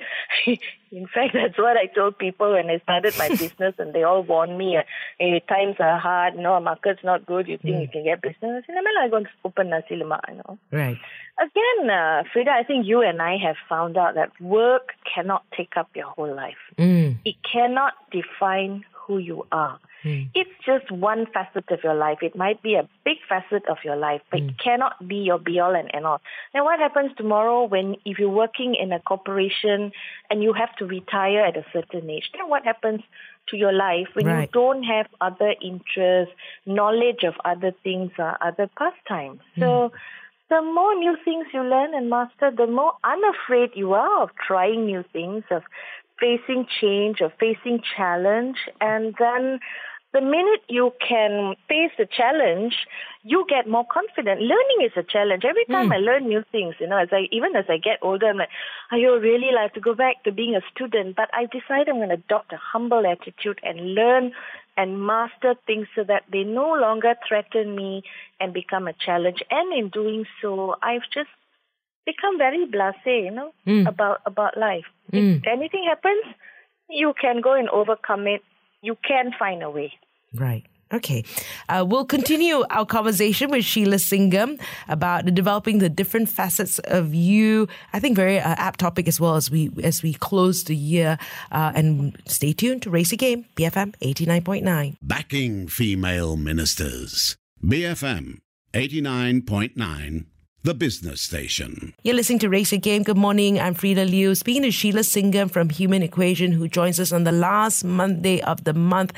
In 0.91 1.07
fact, 1.07 1.33
that's 1.33 1.57
what 1.57 1.77
I 1.77 1.87
told 1.87 2.17
people 2.17 2.53
when 2.53 2.69
I 2.69 2.79
started 2.79 3.15
my 3.17 3.29
business, 3.43 3.75
and 3.77 3.93
they 3.93 4.03
all 4.03 4.23
warned 4.23 4.57
me, 4.57 4.77
hey, 5.19 5.43
times 5.47 5.75
are 5.79 5.99
hard, 5.99 6.35
you 6.35 6.41
know, 6.41 6.59
market's 6.59 7.03
not 7.03 7.25
good, 7.25 7.47
you 7.47 7.57
think 7.57 7.75
mm. 7.75 7.81
you 7.81 7.87
can 7.87 8.03
get 8.03 8.21
business? 8.21 8.63
I 8.63 8.67
said, 8.67 8.75
I'm 8.77 9.09
going 9.09 9.25
to 9.25 9.29
open 9.45 9.69
nasi 9.69 9.95
lemak, 9.95 10.21
you 10.29 10.35
know. 10.35 10.57
Right. 10.71 10.97
Again, 11.39 11.89
uh, 11.89 12.23
Freda, 12.33 12.49
I 12.49 12.63
think 12.63 12.87
you 12.87 13.01
and 13.01 13.21
I 13.21 13.37
have 13.37 13.57
found 13.69 13.97
out 13.97 14.15
that 14.15 14.31
work 14.41 14.89
cannot 15.13 15.43
take 15.55 15.77
up 15.77 15.89
your 15.95 16.07
whole 16.07 16.35
life. 16.35 16.55
Mm. 16.77 17.17
It 17.25 17.35
cannot 17.51 17.93
define 18.11 18.83
who 19.05 19.19
you 19.19 19.45
are. 19.51 19.79
Mm. 20.07 20.29
It's 20.33 20.49
just 20.65 20.89
one 20.91 21.25
facet 21.33 21.65
of 21.69 21.83
your 21.83 21.93
life. 21.93 22.19
It 22.21 22.35
might 22.35 22.61
be 22.63 22.75
a 22.75 22.87
big 23.03 23.17
facet 23.27 23.67
of 23.69 23.77
your 23.83 23.95
life, 23.95 24.21
but 24.31 24.39
mm. 24.39 24.49
it 24.49 24.55
cannot 24.63 25.07
be 25.07 25.17
your 25.17 25.37
be 25.37 25.59
all 25.59 25.75
and 25.75 25.89
end 25.93 26.05
all. 26.05 26.21
Then 26.53 26.63
what 26.63 26.79
happens 26.79 27.11
tomorrow 27.17 27.65
when 27.65 27.95
if 28.05 28.19
you're 28.19 28.29
working 28.29 28.75
in 28.75 28.91
a 28.93 28.99
corporation 28.99 29.91
and 30.29 30.41
you 30.41 30.53
have 30.53 30.75
to 30.77 30.85
retire 30.85 31.41
at 31.41 31.57
a 31.57 31.65
certain 31.73 32.09
age? 32.09 32.29
Then 32.33 32.49
what 32.49 32.63
happens 32.63 33.01
to 33.49 33.57
your 33.57 33.73
life 33.73 34.07
when 34.13 34.25
right. 34.25 34.41
you 34.41 34.47
don't 34.53 34.83
have 34.83 35.07
other 35.19 35.53
interests, 35.61 36.33
knowledge 36.65 37.23
of 37.23 37.35
other 37.43 37.73
things 37.83 38.11
or 38.17 38.37
other 38.41 38.69
pastimes? 38.77 39.41
Mm. 39.57 39.59
So 39.59 39.91
the 40.49 40.61
more 40.61 40.95
new 40.95 41.17
things 41.25 41.47
you 41.53 41.61
learn 41.61 41.93
and 41.93 42.09
master, 42.09 42.51
the 42.55 42.67
more 42.67 42.93
unafraid 43.03 43.71
you 43.75 43.93
are 43.93 44.23
of 44.23 44.29
trying 44.47 44.85
new 44.85 45.03
things, 45.11 45.43
of 45.51 45.63
facing 46.19 46.67
change 46.81 47.21
of 47.21 47.31
facing 47.39 47.81
challenge. 47.95 48.57
And 48.81 49.15
then 49.19 49.59
the 50.13 50.21
minute 50.21 50.61
you 50.69 50.93
can 51.05 51.55
face 51.67 51.91
the 51.97 52.07
challenge, 52.07 52.73
you 53.23 53.45
get 53.49 53.67
more 53.67 53.85
confident. 53.85 54.41
Learning 54.41 54.79
is 54.85 54.91
a 54.95 55.03
challenge. 55.03 55.43
Every 55.43 55.65
time 55.65 55.89
mm. 55.89 55.95
I 55.95 55.97
learn 55.97 56.27
new 56.27 56.43
things, 56.51 56.75
you 56.79 56.87
know, 56.87 56.97
as 56.97 57.09
I 57.11 57.27
even 57.31 57.55
as 57.55 57.65
I 57.69 57.77
get 57.77 57.99
older, 58.01 58.27
I'm 58.27 58.37
like, 58.37 58.49
I 58.89 58.97
really 58.97 59.51
like 59.53 59.73
to 59.73 59.81
go 59.81 59.93
back 59.93 60.23
to 60.23 60.31
being 60.31 60.55
a 60.55 60.61
student. 60.73 61.15
But 61.15 61.29
I 61.33 61.45
decide 61.45 61.89
I'm 61.89 61.97
going 61.97 62.09
to 62.09 62.15
adopt 62.15 62.53
a 62.53 62.57
humble 62.57 63.05
attitude 63.05 63.59
and 63.63 63.95
learn 63.95 64.31
and 64.77 65.05
master 65.05 65.55
things 65.65 65.87
so 65.95 66.03
that 66.03 66.23
they 66.31 66.43
no 66.43 66.73
longer 66.73 67.15
threaten 67.27 67.75
me 67.75 68.03
and 68.39 68.53
become 68.53 68.87
a 68.87 68.93
challenge. 68.93 69.43
And 69.51 69.73
in 69.73 69.89
doing 69.89 70.25
so, 70.41 70.75
I've 70.81 71.09
just 71.13 71.29
become 72.05 72.37
very 72.37 72.65
blasé, 72.65 73.25
you 73.25 73.31
know, 73.31 73.51
mm. 73.67 73.87
about 73.87 74.21
about 74.25 74.57
life. 74.57 74.85
Mm. 75.11 75.39
If 75.39 75.47
anything 75.47 75.85
happens, 75.87 76.23
you 76.89 77.13
can 77.19 77.41
go 77.41 77.53
and 77.53 77.69
overcome 77.69 78.27
it. 78.27 78.41
You 78.81 78.97
can 79.07 79.31
find 79.37 79.63
a 79.63 79.69
way. 79.69 79.93
Right. 80.33 80.65
Okay. 80.93 81.25
Uh, 81.67 81.85
we'll 81.87 82.05
continue 82.05 82.63
our 82.69 82.85
conversation 82.85 83.51
with 83.51 83.65
Sheila 83.65 83.97
Singam 83.97 84.59
about 84.87 85.25
developing 85.33 85.79
the 85.79 85.89
different 85.89 86.29
facets 86.29 86.79
of 86.79 87.13
you. 87.13 87.67
I 87.91 87.99
think 87.99 88.15
very 88.15 88.39
uh, 88.39 88.55
apt 88.57 88.79
topic 88.79 89.07
as 89.07 89.19
well 89.19 89.35
as 89.35 89.51
we 89.51 89.69
as 89.83 90.01
we 90.01 90.13
close 90.13 90.63
the 90.63 90.75
year. 90.75 91.17
Uh, 91.51 91.73
and 91.75 92.17
stay 92.25 92.53
tuned 92.53 92.83
to 92.83 92.89
Race 92.89 93.11
Game, 93.11 93.45
BFM 93.55 93.95
89.9. 94.01 94.97
Backing 95.01 95.67
female 95.67 96.37
ministers. 96.37 97.35
BFM 97.61 98.37
89.9 98.73 100.25
the 100.67 100.73
business 100.73 101.21
station. 101.21 101.93
You're 102.03 102.15
listening 102.15 102.39
to 102.39 102.49
Race 102.49 102.73
Game. 102.73 103.03
Good 103.03 103.15
morning. 103.15 103.57
I'm 103.57 103.73
Freda 103.73 104.05
Liu. 104.05 104.35
Speaking 104.35 104.63
to 104.63 104.71
Sheila 104.71 104.99
Singam 104.99 105.49
from 105.49 105.69
Human 105.69 106.03
Equation, 106.03 106.51
who 106.51 106.67
joins 106.67 106.99
us 106.99 107.13
on 107.13 107.23
the 107.23 107.31
last 107.31 107.85
Monday 107.85 108.41
of 108.41 108.65
the 108.65 108.73
month. 108.73 109.13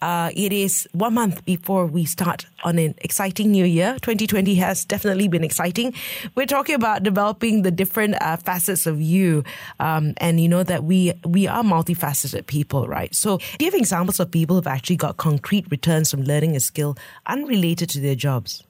Uh, 0.00 0.30
it 0.34 0.50
is 0.50 0.88
one 0.92 1.12
month 1.12 1.44
before 1.44 1.84
we 1.84 2.06
start 2.06 2.46
on 2.64 2.78
an 2.78 2.94
exciting 3.02 3.50
new 3.50 3.66
year. 3.66 3.98
2020 4.00 4.54
has 4.54 4.86
definitely 4.86 5.28
been 5.28 5.44
exciting. 5.44 5.92
We're 6.36 6.46
talking 6.46 6.74
about 6.74 7.02
developing 7.02 7.60
the 7.60 7.70
different 7.70 8.14
uh, 8.22 8.38
facets 8.38 8.86
of 8.86 8.98
you, 8.98 9.44
um, 9.80 10.14
and 10.16 10.40
you 10.40 10.48
know 10.48 10.62
that 10.62 10.84
we 10.84 11.12
we 11.26 11.46
are 11.46 11.62
multifaceted 11.62 12.46
people, 12.46 12.88
right? 12.88 13.14
So, 13.14 13.40
give 13.58 13.74
examples 13.74 14.20
of 14.20 14.30
people 14.30 14.56
who've 14.56 14.66
actually 14.66 14.96
got 14.96 15.18
concrete 15.18 15.66
returns 15.70 16.10
from 16.10 16.22
learning 16.22 16.56
a 16.56 16.60
skill 16.60 16.96
unrelated 17.26 17.90
to 17.90 18.00
their 18.00 18.14
jobs. 18.14 18.64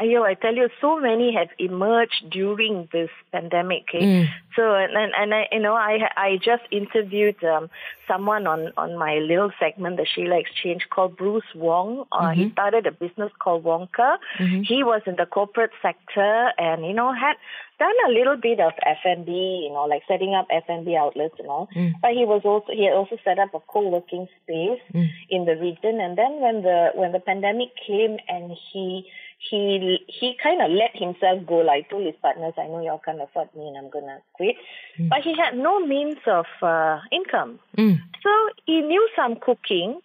Ayo, 0.00 0.22
I 0.22 0.34
tell 0.34 0.54
you, 0.54 0.68
so 0.80 0.98
many 0.98 1.34
have 1.34 1.48
emerged 1.58 2.30
during 2.30 2.88
this 2.92 3.10
pandemic. 3.32 3.84
Okay? 3.88 4.04
Mm. 4.04 4.28
So, 4.56 4.74
and, 4.74 5.12
and 5.14 5.34
I, 5.34 5.48
you 5.52 5.60
know, 5.60 5.74
I 5.74 6.10
I 6.16 6.38
just 6.42 6.62
interviewed 6.70 7.42
um, 7.44 7.68
someone 8.08 8.46
on 8.46 8.72
on 8.76 8.96
my 8.96 9.16
little 9.16 9.50
segment, 9.60 9.96
the 9.96 10.06
Sheila 10.06 10.38
Exchange, 10.38 10.86
called 10.90 11.16
Bruce 11.16 11.52
Wong. 11.54 12.04
Uh, 12.10 12.20
mm-hmm. 12.20 12.40
He 12.40 12.50
started 12.52 12.86
a 12.86 12.92
business 12.92 13.30
called 13.38 13.64
Wonka. 13.64 14.16
Mm-hmm. 14.38 14.62
He 14.62 14.82
was 14.82 15.02
in 15.06 15.16
the 15.16 15.26
corporate 15.26 15.72
sector, 15.82 16.52
and 16.58 16.86
you 16.86 16.94
know 16.94 17.12
had 17.12 17.36
done 17.80 17.96
a 18.06 18.12
little 18.12 18.36
bit 18.36 18.60
of 18.60 18.72
F&B, 18.84 19.32
you 19.64 19.72
know, 19.72 19.86
like 19.88 20.02
setting 20.06 20.34
up 20.34 20.46
F&B 20.50 20.94
outlets 20.94 21.34
and 21.38 21.48
all. 21.48 21.66
Mm. 21.74 21.94
But 22.02 22.12
he 22.12 22.26
was 22.26 22.42
also 22.44 22.70
he 22.70 22.84
had 22.84 22.92
also 22.92 23.16
set 23.24 23.38
up 23.38 23.54
a 23.54 23.60
co-working 23.60 24.28
space 24.42 24.82
mm. 24.94 25.08
in 25.30 25.46
the 25.46 25.56
region. 25.56 25.98
And 25.98 26.16
then 26.16 26.40
when 26.40 26.62
the 26.62 26.90
when 26.94 27.12
the 27.12 27.20
pandemic 27.20 27.70
came 27.86 28.18
and 28.28 28.52
he 28.70 29.06
he 29.40 29.98
he 30.06 30.36
kind 30.42 30.60
of 30.60 30.70
let 30.70 30.94
himself 30.94 31.46
go. 31.46 31.56
Like 31.56 31.88
told 31.88 32.04
his 32.04 32.14
partners, 32.20 32.52
"I 32.58 32.66
know 32.66 32.82
y'all 32.82 33.00
can't 33.02 33.20
afford 33.20 33.48
me, 33.56 33.66
and 33.68 33.78
I'm 33.78 33.90
gonna 33.90 34.18
quit." 34.34 34.56
Mm. 34.98 35.08
But 35.08 35.22
he 35.22 35.34
had 35.36 35.56
no 35.56 35.80
means 35.80 36.18
of 36.26 36.46
uh, 36.62 37.00
income, 37.10 37.58
mm. 37.76 37.98
so 38.22 38.30
he 38.66 38.82
knew 38.82 39.08
some 39.16 39.36
cooking. 39.36 40.00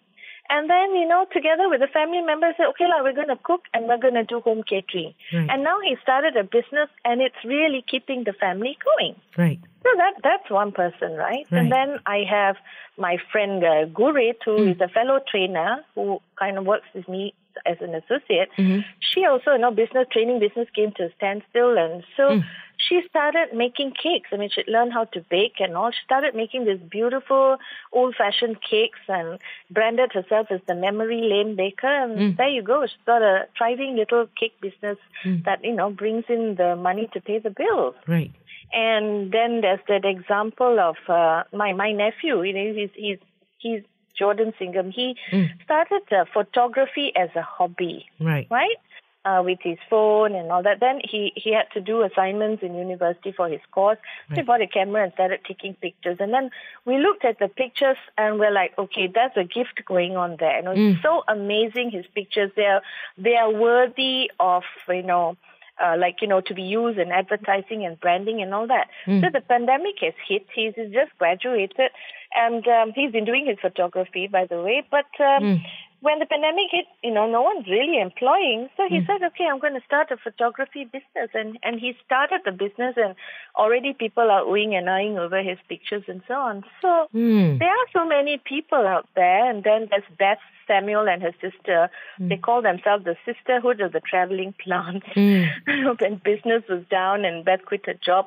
And 0.48 0.70
then, 0.70 0.94
you 0.94 1.08
know, 1.08 1.26
together 1.32 1.68
with 1.68 1.80
the 1.80 1.88
family 1.88 2.20
members, 2.20 2.54
said, 2.56 2.66
okay, 2.68 2.84
la, 2.86 3.02
we're 3.02 3.14
going 3.14 3.34
to 3.34 3.38
cook 3.42 3.62
and 3.74 3.88
we're 3.88 3.98
going 3.98 4.14
to 4.14 4.22
do 4.22 4.38
home 4.38 4.62
catering. 4.62 5.12
Right. 5.32 5.50
And 5.50 5.64
now 5.64 5.80
he 5.82 5.96
started 6.00 6.36
a 6.36 6.44
business 6.44 6.88
and 7.04 7.20
it's 7.20 7.34
really 7.44 7.84
keeping 7.90 8.22
the 8.22 8.32
family 8.32 8.78
going. 8.84 9.16
Right. 9.36 9.58
So 9.82 9.88
that 9.96 10.14
that's 10.22 10.48
one 10.48 10.70
person, 10.70 11.14
right? 11.16 11.46
right. 11.50 11.60
And 11.60 11.72
then 11.72 11.98
I 12.06 12.22
have 12.30 12.54
my 12.96 13.16
friend 13.32 13.64
uh, 13.64 13.86
Gurit, 13.86 14.36
who 14.44 14.58
mm. 14.58 14.74
is 14.76 14.80
a 14.80 14.86
fellow 14.86 15.18
trainer 15.28 15.84
who 15.96 16.20
kind 16.38 16.58
of 16.58 16.64
works 16.64 16.86
with 16.94 17.08
me 17.08 17.34
as 17.64 17.76
an 17.80 17.94
associate, 17.94 18.50
mm-hmm. 18.58 18.80
she 19.00 19.24
also, 19.24 19.52
you 19.52 19.58
know, 19.58 19.70
business 19.70 20.06
training 20.12 20.38
business 20.38 20.68
came 20.74 20.92
to 20.92 21.04
a 21.04 21.10
standstill. 21.16 21.76
And 21.78 22.04
so 22.16 22.22
mm. 22.30 22.44
she 22.76 23.00
started 23.08 23.48
making 23.54 23.92
cakes. 23.92 24.28
I 24.32 24.36
mean, 24.36 24.50
she 24.52 24.62
learned 24.70 24.92
how 24.92 25.04
to 25.04 25.24
bake 25.30 25.54
and 25.60 25.76
all. 25.76 25.90
She 25.90 26.04
started 26.04 26.34
making 26.34 26.64
these 26.64 26.80
beautiful 26.90 27.58
old 27.92 28.14
fashioned 28.16 28.58
cakes 28.60 28.98
and 29.08 29.38
branded 29.70 30.12
herself 30.12 30.48
as 30.50 30.60
the 30.66 30.74
memory 30.74 31.22
lane 31.22 31.56
baker. 31.56 31.86
And 31.86 32.18
mm. 32.18 32.36
there 32.36 32.48
you 32.48 32.62
go. 32.62 32.84
She's 32.86 33.06
got 33.06 33.22
a 33.22 33.46
thriving 33.56 33.96
little 33.96 34.26
cake 34.38 34.60
business 34.60 34.98
mm. 35.24 35.44
that, 35.44 35.64
you 35.64 35.74
know, 35.74 35.90
brings 35.90 36.24
in 36.28 36.56
the 36.56 36.76
money 36.76 37.08
to 37.14 37.20
pay 37.20 37.38
the 37.38 37.50
bills. 37.50 37.94
Right. 38.06 38.32
And 38.72 39.32
then 39.32 39.60
there's 39.60 39.80
that 39.88 40.04
example 40.04 40.80
of 40.80 40.96
uh, 41.08 41.44
my 41.52 41.72
my 41.72 41.92
nephew. 41.92 42.42
You 42.42 42.52
know, 42.52 42.74
he's 42.74 42.90
he's 42.94 43.18
he's 43.58 43.82
Jordan 44.18 44.52
Singham, 44.58 44.92
he 44.92 45.16
mm. 45.32 45.48
started 45.64 46.02
uh, 46.10 46.24
photography 46.32 47.12
as 47.16 47.30
a 47.34 47.42
hobby. 47.42 48.06
Right. 48.20 48.46
Right? 48.50 48.76
Uh, 49.24 49.42
with 49.42 49.58
his 49.60 49.76
phone 49.90 50.36
and 50.36 50.52
all 50.52 50.62
that. 50.62 50.78
Then 50.78 51.00
he, 51.02 51.32
he 51.34 51.52
had 51.52 51.68
to 51.74 51.80
do 51.80 52.02
assignments 52.02 52.62
in 52.62 52.76
university 52.76 53.32
for 53.32 53.48
his 53.48 53.60
course. 53.72 53.98
Right. 54.30 54.38
He 54.38 54.42
bought 54.44 54.62
a 54.62 54.68
camera 54.68 55.02
and 55.02 55.12
started 55.14 55.40
taking 55.44 55.74
pictures. 55.74 56.18
And 56.20 56.32
then 56.32 56.50
we 56.84 56.98
looked 56.98 57.24
at 57.24 57.40
the 57.40 57.48
pictures 57.48 57.96
and 58.16 58.38
we're 58.38 58.52
like, 58.52 58.78
okay, 58.78 59.10
that's 59.12 59.36
a 59.36 59.42
gift 59.42 59.84
going 59.84 60.16
on 60.16 60.36
there. 60.38 60.56
And 60.56 60.68
it 60.68 60.70
was 60.70 60.78
mm. 60.78 61.02
so 61.02 61.24
amazing, 61.26 61.90
his 61.90 62.06
pictures. 62.14 62.52
They 62.54 62.66
are, 62.66 62.82
they 63.18 63.34
are 63.34 63.52
worthy 63.52 64.30
of, 64.38 64.62
you 64.88 65.02
know, 65.02 65.36
uh, 65.82 65.96
like 65.98 66.16
you 66.20 66.28
know 66.28 66.40
to 66.40 66.54
be 66.54 66.62
used 66.62 66.98
in 66.98 67.10
advertising 67.10 67.84
and 67.84 68.00
branding 68.00 68.42
and 68.42 68.54
all 68.54 68.66
that. 68.66 68.88
Mm. 69.06 69.20
So 69.20 69.28
the 69.32 69.40
pandemic 69.40 69.96
has 70.00 70.14
hit. 70.28 70.46
He's 70.54 70.74
just 70.74 71.16
graduated, 71.18 71.90
and 72.34 72.66
um, 72.66 72.92
he's 72.94 73.12
been 73.12 73.24
doing 73.24 73.46
his 73.46 73.58
photography, 73.60 74.28
by 74.28 74.46
the 74.46 74.60
way. 74.60 74.86
But 74.90 75.06
um, 75.20 75.42
mm. 75.42 75.62
When 76.00 76.18
the 76.18 76.26
pandemic 76.26 76.68
hit, 76.70 76.86
you 77.02 77.12
know, 77.12 77.26
no 77.30 77.42
one's 77.42 77.66
really 77.66 78.00
employing. 78.00 78.68
So 78.76 78.84
he 78.88 79.00
mm. 79.00 79.06
said, 79.06 79.22
okay, 79.28 79.46
I'm 79.50 79.58
going 79.58 79.74
to 79.74 79.84
start 79.86 80.10
a 80.10 80.16
photography 80.16 80.84
business. 80.84 81.30
And, 81.34 81.58
and 81.62 81.80
he 81.80 81.94
started 82.04 82.42
the 82.44 82.52
business 82.52 82.94
and 82.96 83.14
already 83.56 83.92
people 83.92 84.30
are 84.30 84.42
oohing 84.42 84.74
and 84.74 84.88
eyeing 84.90 85.18
over 85.18 85.42
his 85.42 85.58
pictures 85.68 86.04
and 86.08 86.22
so 86.28 86.34
on. 86.34 86.64
So 86.82 87.08
mm. 87.14 87.58
there 87.58 87.70
are 87.70 87.86
so 87.92 88.06
many 88.06 88.40
people 88.44 88.86
out 88.86 89.08
there. 89.14 89.50
And 89.50 89.64
then 89.64 89.88
there's 89.90 90.04
Beth 90.18 90.38
Samuel 90.66 91.08
and 91.08 91.22
her 91.22 91.32
sister. 91.40 91.90
Mm. 92.20 92.28
They 92.28 92.36
call 92.36 92.62
themselves 92.62 93.04
the 93.04 93.16
Sisterhood 93.24 93.80
of 93.80 93.92
the 93.92 94.00
Traveling 94.00 94.54
Plants. 94.62 95.06
Mm. 95.14 95.48
when 96.00 96.20
business 96.24 96.62
was 96.68 96.84
down 96.90 97.24
and 97.24 97.44
Beth 97.44 97.64
quit 97.64 97.86
her 97.86 97.94
job, 97.94 98.26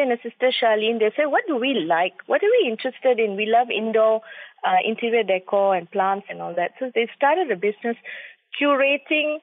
and 0.00 0.10
her 0.10 0.18
sister 0.22 0.50
Charlene, 0.50 0.98
they 0.98 1.12
say, 1.16 1.26
what 1.26 1.44
do 1.46 1.56
we 1.56 1.74
like? 1.74 2.14
What 2.26 2.42
are 2.42 2.50
we 2.60 2.70
interested 2.70 3.18
in? 3.18 3.36
We 3.36 3.46
love 3.46 3.68
indoor 3.70 4.22
uh, 4.66 4.76
interior 4.84 5.22
decor 5.22 5.74
and 5.74 5.90
plants 5.90 6.26
and 6.30 6.40
all 6.40 6.54
that. 6.54 6.72
So 6.78 6.90
they 6.94 7.08
started 7.16 7.50
a 7.50 7.56
business 7.56 7.96
curating 8.60 9.38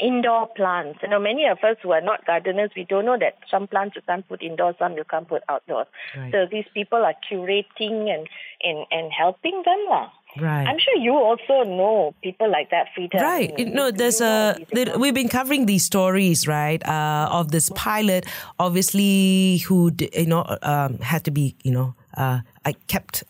indoor 0.00 0.48
plants. 0.56 0.98
You 1.02 1.08
know, 1.08 1.20
many 1.20 1.46
of 1.46 1.58
us 1.58 1.76
who 1.82 1.92
are 1.92 2.00
not 2.00 2.26
gardeners, 2.26 2.70
we 2.74 2.84
don't 2.84 3.04
know 3.04 3.18
that 3.18 3.36
some 3.50 3.68
plants 3.68 3.96
you 3.96 4.02
can't 4.06 4.26
put 4.26 4.42
indoors, 4.42 4.74
some 4.78 4.96
you 4.96 5.04
can't 5.04 5.28
put 5.28 5.42
outdoors. 5.48 5.86
Right. 6.16 6.32
So 6.32 6.46
these 6.50 6.64
people 6.72 7.04
are 7.04 7.14
curating 7.30 8.08
and, 8.08 8.26
and, 8.62 8.86
and 8.90 9.12
helping 9.12 9.62
them. 9.64 9.78
Lah. 9.88 10.10
Right. 10.38 10.66
I'm 10.66 10.78
sure 10.78 10.96
you 10.96 11.12
also 11.12 11.64
know 11.68 12.14
people 12.22 12.50
like 12.50 12.70
that, 12.70 12.86
Freda. 12.96 13.20
Right. 13.20 13.58
You 13.58 13.66
know, 13.66 13.90
there's 13.90 14.20
a 14.20 14.56
we've 14.96 15.14
been 15.14 15.28
covering 15.28 15.66
these 15.66 15.84
stories, 15.84 16.46
right, 16.46 16.86
uh, 16.86 17.28
of 17.32 17.50
this 17.50 17.70
pilot, 17.74 18.26
obviously, 18.58 19.58
who 19.66 19.90
you 20.12 20.26
know 20.26 20.44
um, 20.62 20.98
had 20.98 21.24
to 21.24 21.30
be, 21.30 21.56
you 21.64 21.72
know, 21.72 21.94
uh, 22.16 22.40
I 22.64 22.72
kept 22.86 23.24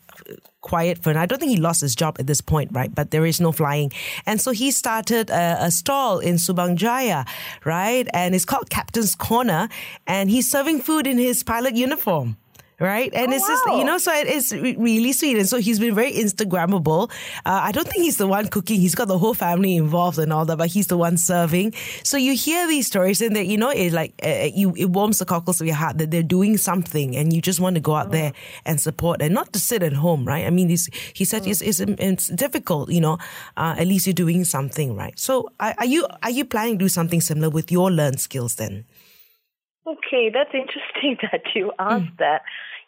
quiet 0.61 0.99
for, 0.99 1.09
and 1.11 1.19
I 1.19 1.27
don't 1.27 1.39
think 1.39 1.51
he 1.51 1.57
lost 1.57 1.81
his 1.81 1.95
job 1.95 2.17
at 2.19 2.27
this 2.27 2.41
point, 2.41 2.71
right? 2.73 2.95
But 2.95 3.11
there 3.11 3.25
is 3.25 3.41
no 3.41 3.51
flying. 3.53 3.93
And 4.27 4.41
so 4.41 4.51
he 4.51 4.71
started 4.71 5.31
a, 5.31 5.65
a 5.65 5.71
stall 5.71 6.19
in 6.19 6.35
Subang 6.37 6.75
Jaya, 6.77 7.25
right? 7.65 8.07
And 8.13 8.35
it's 8.35 8.45
called 8.45 8.69
Captain's 8.71 9.15
Corner, 9.15 9.69
and 10.07 10.31
he's 10.31 10.51
serving 10.51 10.83
food 10.83 11.07
in 11.07 11.19
his 11.19 11.43
pilot 11.43 11.77
uniform 11.77 12.37
right? 12.81 13.13
And 13.15 13.31
oh, 13.31 13.37
it's 13.37 13.47
just, 13.47 13.67
you 13.67 13.85
know, 13.85 13.99
so 13.99 14.11
it's 14.15 14.53
really 14.53 15.13
sweet. 15.13 15.37
And 15.37 15.47
so 15.47 15.59
he's 15.59 15.79
been 15.79 15.95
very 15.95 16.13
Instagrammable. 16.13 17.11
Uh, 17.45 17.61
I 17.63 17.73
don't 17.73 17.87
think 17.87 18.03
he's 18.03 18.17
the 18.17 18.27
one 18.27 18.49
cooking. 18.49 18.81
He's 18.81 18.95
got 18.95 19.09
the 19.09 19.19
whole 19.19 19.35
family 19.35 19.77
involved 19.77 20.19
and 20.19 20.33
all 20.33 20.47
that, 20.47 20.57
but 20.57 20.69
he's 20.69 20.87
the 20.87 20.97
one 20.97 21.19
serving. 21.19 21.75
So 22.03 22.17
you 22.17 22.35
hear 22.35 22.67
these 22.67 22.87
stories 22.87 23.21
and 23.21 23.37
that, 23.37 23.47
you 23.47 23.59
know, 23.59 23.71
it 23.71 23.93
like, 23.93 24.15
uh, 24.25 24.49
you, 24.55 24.75
it 24.77 24.87
warms 24.87 25.19
the 25.19 25.27
cockles 25.27 25.61
of 25.61 25.67
your 25.67 25.77
heart 25.77 25.99
that 25.99 26.11
they're 26.11 26.23
doing 26.23 26.57
something 26.57 27.15
and 27.15 27.33
you 27.33 27.43
just 27.43 27.61
want 27.61 27.75
to 27.75 27.81
go 27.81 27.95
out 27.95 28.11
there 28.11 28.33
and 28.65 28.81
support 28.81 29.21
and 29.21 29.35
not 29.35 29.53
to 29.53 29.61
sit 29.61 29.83
at 29.83 29.93
home, 29.93 30.25
right? 30.25 30.47
I 30.47 30.51
mean, 30.51 30.69
he 30.69 31.25
said 31.25 31.47
it's, 31.47 31.61
it's, 31.61 31.81
it's, 31.81 32.29
difficult, 32.31 32.91
you 32.91 33.01
know, 33.01 33.19
uh, 33.57 33.75
at 33.77 33.87
least 33.87 34.07
you're 34.07 34.15
doing 34.15 34.45
something, 34.45 34.97
right? 34.97 35.19
So 35.19 35.51
are, 35.61 35.75
are 35.77 35.85
you, 35.85 36.07
are 36.23 36.31
you 36.31 36.45
planning 36.45 36.79
to 36.79 36.85
do 36.85 36.89
something 36.89 37.21
similar 37.21 37.51
with 37.51 37.71
your 37.71 37.91
learned 37.91 38.21
skills 38.21 38.55
then? 38.55 38.87
Okay, 39.87 40.31
that's 40.33 40.51
interesting 40.55 41.19
that 41.33 41.43
you 41.55 41.73
asked 41.79 42.05
mm. 42.05 42.19
that. 42.19 42.43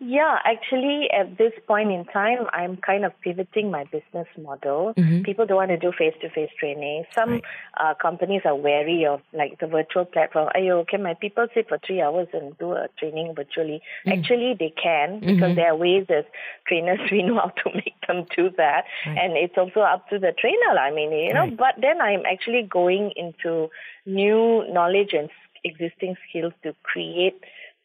Yeah, 0.05 0.39
actually, 0.45 1.09
at 1.17 1.39
this 1.39 1.53
point 1.69 1.93
in 1.93 2.05
time, 2.07 2.49
I'm 2.53 2.77
kind 2.77 3.05
of 3.05 3.13
pivoting 3.21 3.71
my 3.71 3.85
business 3.85 4.27
model. 4.37 4.95
Mm-hmm. 4.99 5.23
People 5.23 5.47
don't 5.47 5.59
want 5.59 5.71
to 5.71 5.77
do 5.77 5.93
face-to-face 5.97 6.51
training. 6.59 7.05
Some 7.15 7.31
right. 7.31 7.45
uh, 7.79 7.95
companies 8.03 8.43
are 8.45 8.57
wary 8.57 9.07
of 9.07 9.21
like 9.33 9.61
the 9.61 9.69
virtual 9.69 10.05
platform. 10.05 10.49
Ayo, 10.57 10.85
can 10.89 11.05
my 11.05 11.15
people 11.15 11.47
sit 11.55 11.69
for 11.69 11.79
three 11.87 12.03
hours 12.03 12.27
and 12.33 12.59
do 12.59 12.73
a 12.73 12.89
training 12.99 13.35
virtually? 13.37 13.81
Mm. 14.05 14.19
Actually, 14.19 14.57
they 14.59 14.71
can 14.71 15.21
because 15.21 15.37
mm-hmm. 15.37 15.55
there 15.55 15.71
are 15.71 15.77
ways 15.77 16.07
as 16.09 16.25
trainers 16.67 16.99
we 17.13 17.23
know 17.23 17.37
how 17.37 17.53
to 17.63 17.71
make 17.73 17.95
them 18.09 18.27
do 18.37 18.51
that, 18.57 18.83
right. 19.07 19.19
and 19.19 19.37
it's 19.37 19.55
also 19.57 19.81
up 19.81 20.09
to 20.09 20.19
the 20.19 20.33
trainer. 20.37 20.81
I 20.81 20.91
mean, 20.93 21.13
you 21.13 21.33
know. 21.33 21.43
Right. 21.43 21.57
But 21.57 21.75
then 21.81 22.01
I'm 22.01 22.23
actually 22.27 22.67
going 22.69 23.13
into 23.15 23.69
new 24.05 24.65
knowledge 24.69 25.13
and 25.13 25.31
existing 25.65 26.17
skills 26.29 26.53
to 26.65 26.75
create 26.83 27.41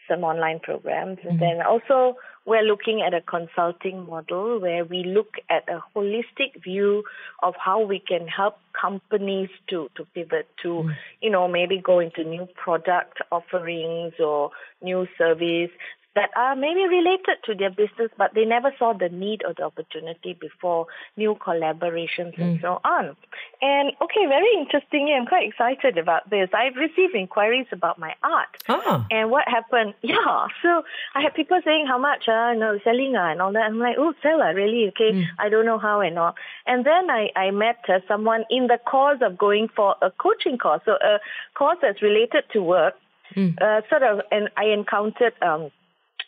some 0.08 0.24
online 0.24 0.60
programs. 0.60 1.20
Mm-hmm. 1.20 1.30
And 1.30 1.40
then 1.40 1.62
also 1.62 2.18
we're 2.46 2.64
looking 2.64 3.02
at 3.02 3.14
a 3.14 3.22
consulting 3.22 4.06
model 4.06 4.60
where 4.62 4.86
we 4.86 5.04
look 5.04 5.34
at 5.50 5.68
a 5.68 5.84
holistic 5.94 6.64
view 6.64 7.04
of 7.44 7.56
how 7.64 7.82
we 7.82 8.00
can 8.00 8.26
help 8.26 8.58
companies 8.80 9.50
to, 9.70 9.90
to 9.96 10.06
pivot 10.16 10.48
to, 10.64 10.70
mm. 10.70 10.96
you 11.22 11.30
know, 11.30 11.48
maybe 11.50 11.78
go 11.78 12.00
into 12.00 12.24
new 12.24 12.48
product 12.56 13.18
offerings 13.34 14.14
or 14.20 14.52
new 14.82 15.08
service 15.18 15.72
that 16.18 16.32
are 16.36 16.56
maybe 16.56 16.82
related 16.82 17.38
to 17.46 17.54
their 17.54 17.70
business, 17.70 18.10
but 18.18 18.34
they 18.34 18.44
never 18.44 18.74
saw 18.80 18.92
the 18.92 19.08
need 19.08 19.44
or 19.46 19.54
the 19.54 19.62
opportunity 19.62 20.34
before 20.34 20.88
new 21.16 21.36
collaborations 21.36 22.34
mm. 22.34 22.42
and 22.42 22.60
so 22.60 22.82
on. 22.84 23.16
And 23.62 23.92
okay, 24.01 24.25
very 24.27 24.50
interestingly, 24.58 25.14
I'm 25.14 25.27
quite 25.27 25.48
excited 25.48 26.00
about 26.00 26.27
this. 26.32 26.50
I've 26.56 26.75
received 26.75 27.14
inquiries 27.14 27.68
about 27.72 28.00
my 28.00 28.16
art 28.24 28.50
oh. 28.68 29.06
and 29.12 29.30
what 29.30 29.48
happened. 29.48 29.94
Yeah, 30.08 30.48
so 30.64 30.84
I 31.14 31.22
had 31.22 31.34
people 31.36 31.60
saying 31.66 31.86
how 31.86 31.98
much, 31.98 32.30
uh, 32.30 32.51
you 32.53 32.60
know, 32.60 32.80
selling 32.84 33.16
uh, 33.16 33.25
and 33.32 33.42
all 33.42 33.51
that. 33.51 33.64
I'm 33.64 33.77
like, 33.77 33.98
oh, 34.00 34.14
sell 34.24 34.42
uh, 34.42 34.53
really? 34.53 34.88
Okay, 34.88 35.12
mm. 35.12 35.25
I 35.38 35.50
don't 35.50 35.66
know 35.66 35.77
how 35.77 36.00
and 36.00 36.18
all. 36.18 36.34
And 36.66 36.86
then 36.86 37.12
I 37.12 37.30
I 37.36 37.51
met 37.51 37.84
uh, 37.90 38.00
someone 38.08 38.46
in 38.50 38.68
the 38.68 38.80
course 38.80 39.20
of 39.22 39.38
going 39.38 39.68
for 39.75 39.96
a 40.01 40.10
coaching 40.12 40.58
course, 40.58 40.82
so 40.86 40.94
a 40.94 41.20
course 41.56 41.77
that's 41.82 42.01
related 42.01 42.46
to 42.53 42.64
work. 42.64 42.96
Mm. 43.36 43.62
Uh, 43.62 43.82
sort 43.90 44.03
of, 44.03 44.22
and 44.32 44.48
I 44.56 44.68
encountered 44.68 45.34
um, 45.42 45.70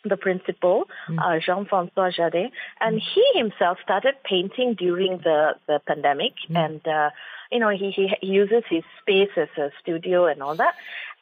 the 0.04 0.16
principal, 0.16 0.84
mm. 1.08 1.18
uh, 1.18 1.40
Jean-François 1.44 2.14
Jardet, 2.14 2.50
and 2.80 3.00
he 3.00 3.24
himself 3.34 3.78
started 3.82 4.14
painting 4.24 4.74
during 4.74 5.18
the, 5.18 5.56
the 5.66 5.80
pandemic. 5.86 6.32
Mm. 6.48 6.64
And, 6.64 6.88
uh, 6.88 7.10
you 7.52 7.58
know, 7.58 7.68
he, 7.68 7.90
he, 7.90 8.26
uses 8.26 8.62
his 8.68 8.84
space 9.00 9.30
as 9.36 9.48
a 9.58 9.70
studio 9.82 10.26
and 10.26 10.42
all 10.42 10.54
that. 10.56 10.74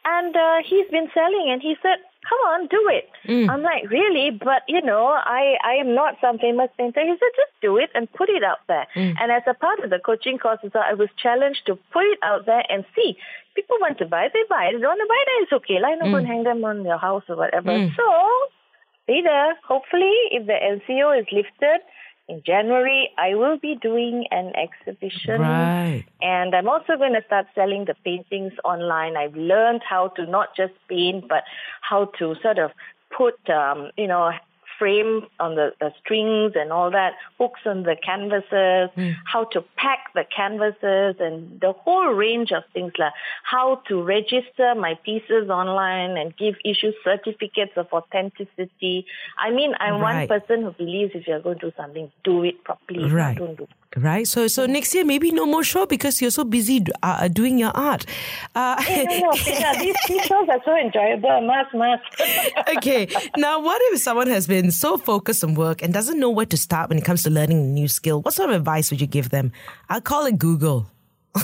And 0.04 0.34
uh, 0.36 0.58
he's 0.64 0.88
been 0.90 1.08
selling, 1.12 1.48
and 1.50 1.60
he 1.60 1.76
said, 1.82 1.98
come 2.28 2.38
on, 2.52 2.66
do 2.68 2.88
it. 2.88 3.08
Mm. 3.26 3.50
I'm 3.50 3.62
like, 3.62 3.90
really? 3.90 4.30
But, 4.30 4.62
you 4.68 4.82
know, 4.82 5.06
I, 5.06 5.56
I 5.64 5.74
am 5.74 5.94
not 5.94 6.16
some 6.20 6.38
famous 6.38 6.70
painter. 6.76 7.00
He 7.00 7.10
said, 7.10 7.32
just 7.36 7.52
do 7.60 7.76
it 7.78 7.90
and 7.94 8.10
put 8.12 8.28
it 8.28 8.44
out 8.44 8.58
there. 8.68 8.86
Mm. 8.94 9.14
And 9.20 9.32
as 9.32 9.42
a 9.46 9.54
part 9.54 9.80
of 9.80 9.90
the 9.90 9.98
coaching 9.98 10.38
courses, 10.38 10.70
I 10.74 10.94
was 10.94 11.08
challenged 11.20 11.66
to 11.66 11.76
put 11.92 12.04
it 12.04 12.18
out 12.22 12.46
there 12.46 12.64
and 12.68 12.84
see. 12.94 13.16
People 13.54 13.76
want 13.80 13.98
to 13.98 14.06
buy, 14.06 14.28
they 14.32 14.44
buy. 14.48 14.70
They 14.72 14.78
don't 14.78 14.96
want 14.96 15.00
to 15.00 15.08
buy, 15.08 15.22
then 15.26 15.42
it's 15.42 15.52
okay. 15.52 15.80
Like, 15.80 15.94
I'm 15.94 15.98
not 15.98 16.10
going 16.12 16.24
to 16.24 16.30
hang 16.30 16.44
them 16.44 16.64
on 16.64 16.84
your 16.84 16.98
house 16.98 17.24
or 17.28 17.36
whatever. 17.36 17.70
Mm. 17.70 17.96
So 17.96 18.04
there. 19.08 19.54
Hopefully, 19.66 20.12
if 20.30 20.46
the 20.46 20.52
LCO 20.52 21.20
is 21.20 21.26
lifted 21.32 21.80
in 22.28 22.42
January, 22.44 23.10
I 23.16 23.34
will 23.34 23.58
be 23.58 23.74
doing 23.80 24.26
an 24.30 24.52
exhibition. 24.54 25.40
Right. 25.40 26.04
And 26.20 26.54
I'm 26.54 26.68
also 26.68 26.96
going 26.96 27.14
to 27.14 27.22
start 27.26 27.46
selling 27.54 27.86
the 27.86 27.94
paintings 28.04 28.52
online. 28.64 29.16
I've 29.16 29.34
learned 29.34 29.82
how 29.88 30.08
to 30.08 30.26
not 30.26 30.54
just 30.54 30.74
paint, 30.88 31.26
but 31.28 31.44
how 31.80 32.06
to 32.18 32.34
sort 32.42 32.58
of 32.58 32.70
put, 33.16 33.38
um, 33.48 33.90
you 33.96 34.06
know, 34.06 34.30
frame 34.78 35.26
on 35.40 35.54
the, 35.54 35.72
the 35.80 35.92
strings 36.00 36.52
and 36.54 36.72
all 36.72 36.90
that, 36.90 37.14
hooks 37.38 37.60
on 37.66 37.82
the 37.82 37.96
canvases, 37.96 38.90
mm. 38.96 39.14
how 39.24 39.44
to 39.44 39.62
pack 39.76 40.12
the 40.14 40.24
canvases 40.34 41.16
and 41.20 41.60
the 41.60 41.72
whole 41.72 42.08
range 42.08 42.52
of 42.52 42.62
things 42.72 42.92
like 42.98 43.12
how 43.42 43.82
to 43.88 44.02
register 44.02 44.74
my 44.74 44.94
pieces 45.04 45.50
online 45.50 46.16
and 46.16 46.36
give 46.36 46.54
issue 46.64 46.92
certificates 47.02 47.72
of 47.76 47.86
authenticity. 47.92 49.06
I 49.38 49.50
mean, 49.50 49.74
I'm 49.80 50.00
right. 50.00 50.28
one 50.28 50.40
person 50.40 50.62
who 50.62 50.70
believes 50.72 51.12
if 51.14 51.26
you're 51.26 51.40
going 51.40 51.58
to 51.58 51.70
do 51.70 51.72
something, 51.76 52.10
do 52.24 52.44
it 52.44 52.62
properly. 52.64 53.10
Right. 53.10 53.36
Don't 53.36 53.56
do 53.56 53.66
right? 53.96 54.26
So, 54.26 54.46
so 54.48 54.66
next 54.66 54.94
year 54.94 55.04
maybe 55.04 55.30
no 55.30 55.46
more 55.46 55.64
show 55.64 55.86
because 55.86 56.20
you're 56.20 56.30
so 56.30 56.44
busy 56.44 56.84
uh, 57.02 57.20
uh 57.22 57.28
doing 57.28 57.58
your 57.58 57.70
art. 57.74 58.04
Uh, 58.54 58.76
no, 58.88 59.04
no, 59.04 59.32
these, 59.78 59.96
these 60.06 60.22
shows 60.30 60.48
are 60.48 60.60
so 60.64 60.76
enjoyable. 60.76 61.40
Must, 61.42 61.74
must. 61.74 62.02
okay. 62.76 63.08
Now, 63.36 63.60
what 63.60 63.80
if 63.86 64.00
someone 64.00 64.28
has 64.28 64.46
been 64.46 64.70
so 64.70 64.96
focused 64.96 65.42
on 65.44 65.54
work 65.54 65.82
and 65.82 65.92
doesn't 65.92 66.18
know 66.18 66.30
where 66.30 66.46
to 66.46 66.56
start 66.56 66.88
when 66.90 66.98
it 66.98 67.04
comes 67.04 67.22
to 67.24 67.30
learning 67.30 67.58
a 67.58 67.64
new 67.64 67.88
skill? 67.88 68.22
What 68.22 68.34
sort 68.34 68.50
of 68.50 68.56
advice 68.56 68.90
would 68.90 69.00
you 69.00 69.06
give 69.06 69.30
them? 69.30 69.52
I'll 69.88 70.00
call 70.00 70.26
it 70.26 70.38
Google. 70.38 70.90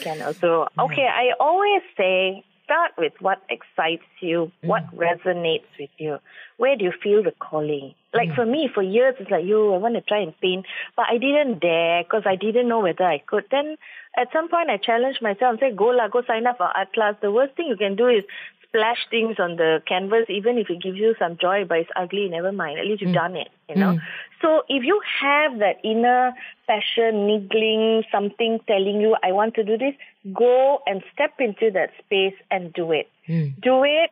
Can 0.00 0.22
also 0.22 0.66
okay. 0.78 1.06
I 1.06 1.32
always 1.38 1.82
say 1.96 2.44
start 2.70 2.92
with 2.96 3.12
what 3.18 3.42
excites 3.50 4.06
you, 4.20 4.52
what 4.62 4.84
mm. 4.94 4.98
resonates 4.98 5.66
with 5.78 5.90
you. 5.98 6.18
Where 6.56 6.76
do 6.76 6.84
you 6.84 6.92
feel 7.02 7.22
the 7.22 7.32
calling? 7.32 7.94
Like 8.14 8.28
mm. 8.28 8.34
for 8.36 8.46
me, 8.46 8.70
for 8.72 8.82
years, 8.82 9.16
it's 9.18 9.30
like, 9.30 9.44
yo, 9.44 9.74
I 9.74 9.78
want 9.78 9.96
to 9.96 10.00
try 10.00 10.20
and 10.20 10.38
paint, 10.40 10.66
but 10.96 11.06
I 11.10 11.18
didn't 11.18 11.58
dare 11.58 12.04
because 12.04 12.22
I 12.26 12.36
didn't 12.36 12.68
know 12.68 12.80
whether 12.80 13.04
I 13.04 13.18
could. 13.18 13.44
Then 13.50 13.76
at 14.16 14.28
some 14.32 14.48
point, 14.48 14.70
I 14.70 14.76
challenged 14.76 15.20
myself 15.20 15.50
and 15.50 15.58
said, 15.58 15.76
go 15.76 15.86
la, 15.86 16.06
go 16.06 16.22
sign 16.26 16.46
up 16.46 16.58
for 16.58 16.66
art 16.66 16.92
class. 16.92 17.16
The 17.20 17.32
worst 17.32 17.56
thing 17.56 17.66
you 17.66 17.76
can 17.76 17.96
do 17.96 18.06
is 18.06 18.22
splash 18.70 19.06
things 19.10 19.36
on 19.38 19.56
the 19.56 19.82
canvas, 19.86 20.26
even 20.28 20.56
if 20.56 20.70
it 20.70 20.80
gives 20.80 20.96
you 20.96 21.14
some 21.18 21.36
joy, 21.40 21.64
but 21.68 21.78
it's 21.78 21.90
ugly, 21.96 22.28
never 22.28 22.52
mind. 22.52 22.78
At 22.78 22.86
least 22.86 23.02
you've 23.02 23.10
mm. 23.10 23.14
done 23.14 23.36
it, 23.36 23.48
you 23.68 23.74
know. 23.74 23.94
Mm. 23.94 24.00
So 24.40 24.62
if 24.68 24.84
you 24.84 25.00
have 25.20 25.58
that 25.58 25.76
inner 25.84 26.32
passion, 26.66 27.26
niggling, 27.26 28.04
something 28.12 28.60
telling 28.66 29.00
you, 29.00 29.16
I 29.22 29.32
want 29.32 29.54
to 29.56 29.64
do 29.64 29.76
this, 29.76 29.94
go 30.32 30.80
and 30.86 31.02
step 31.12 31.34
into 31.40 31.70
that 31.72 31.90
space 32.04 32.34
and 32.50 32.72
do 32.72 32.92
it. 32.92 33.08
Mm. 33.28 33.60
Do 33.60 33.82
it, 33.84 34.10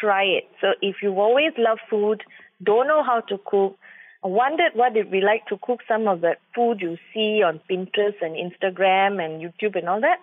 try 0.00 0.24
it. 0.24 0.48
So 0.60 0.72
if 0.82 0.96
you've 1.02 1.18
always 1.18 1.52
loved 1.56 1.80
food, 1.88 2.22
don't 2.62 2.88
know 2.88 3.02
how 3.02 3.20
to 3.20 3.38
cook, 3.44 3.78
wondered 4.24 4.72
what 4.74 4.96
it'd 4.96 5.10
be 5.10 5.20
like 5.20 5.46
to 5.46 5.58
cook 5.62 5.80
some 5.86 6.06
of 6.06 6.20
that 6.22 6.38
food 6.54 6.80
you 6.80 6.96
see 7.14 7.42
on 7.42 7.60
Pinterest 7.70 8.20
and 8.20 8.36
Instagram 8.36 9.24
and 9.24 9.42
YouTube 9.42 9.76
and 9.76 9.88
all 9.88 10.00
that, 10.00 10.18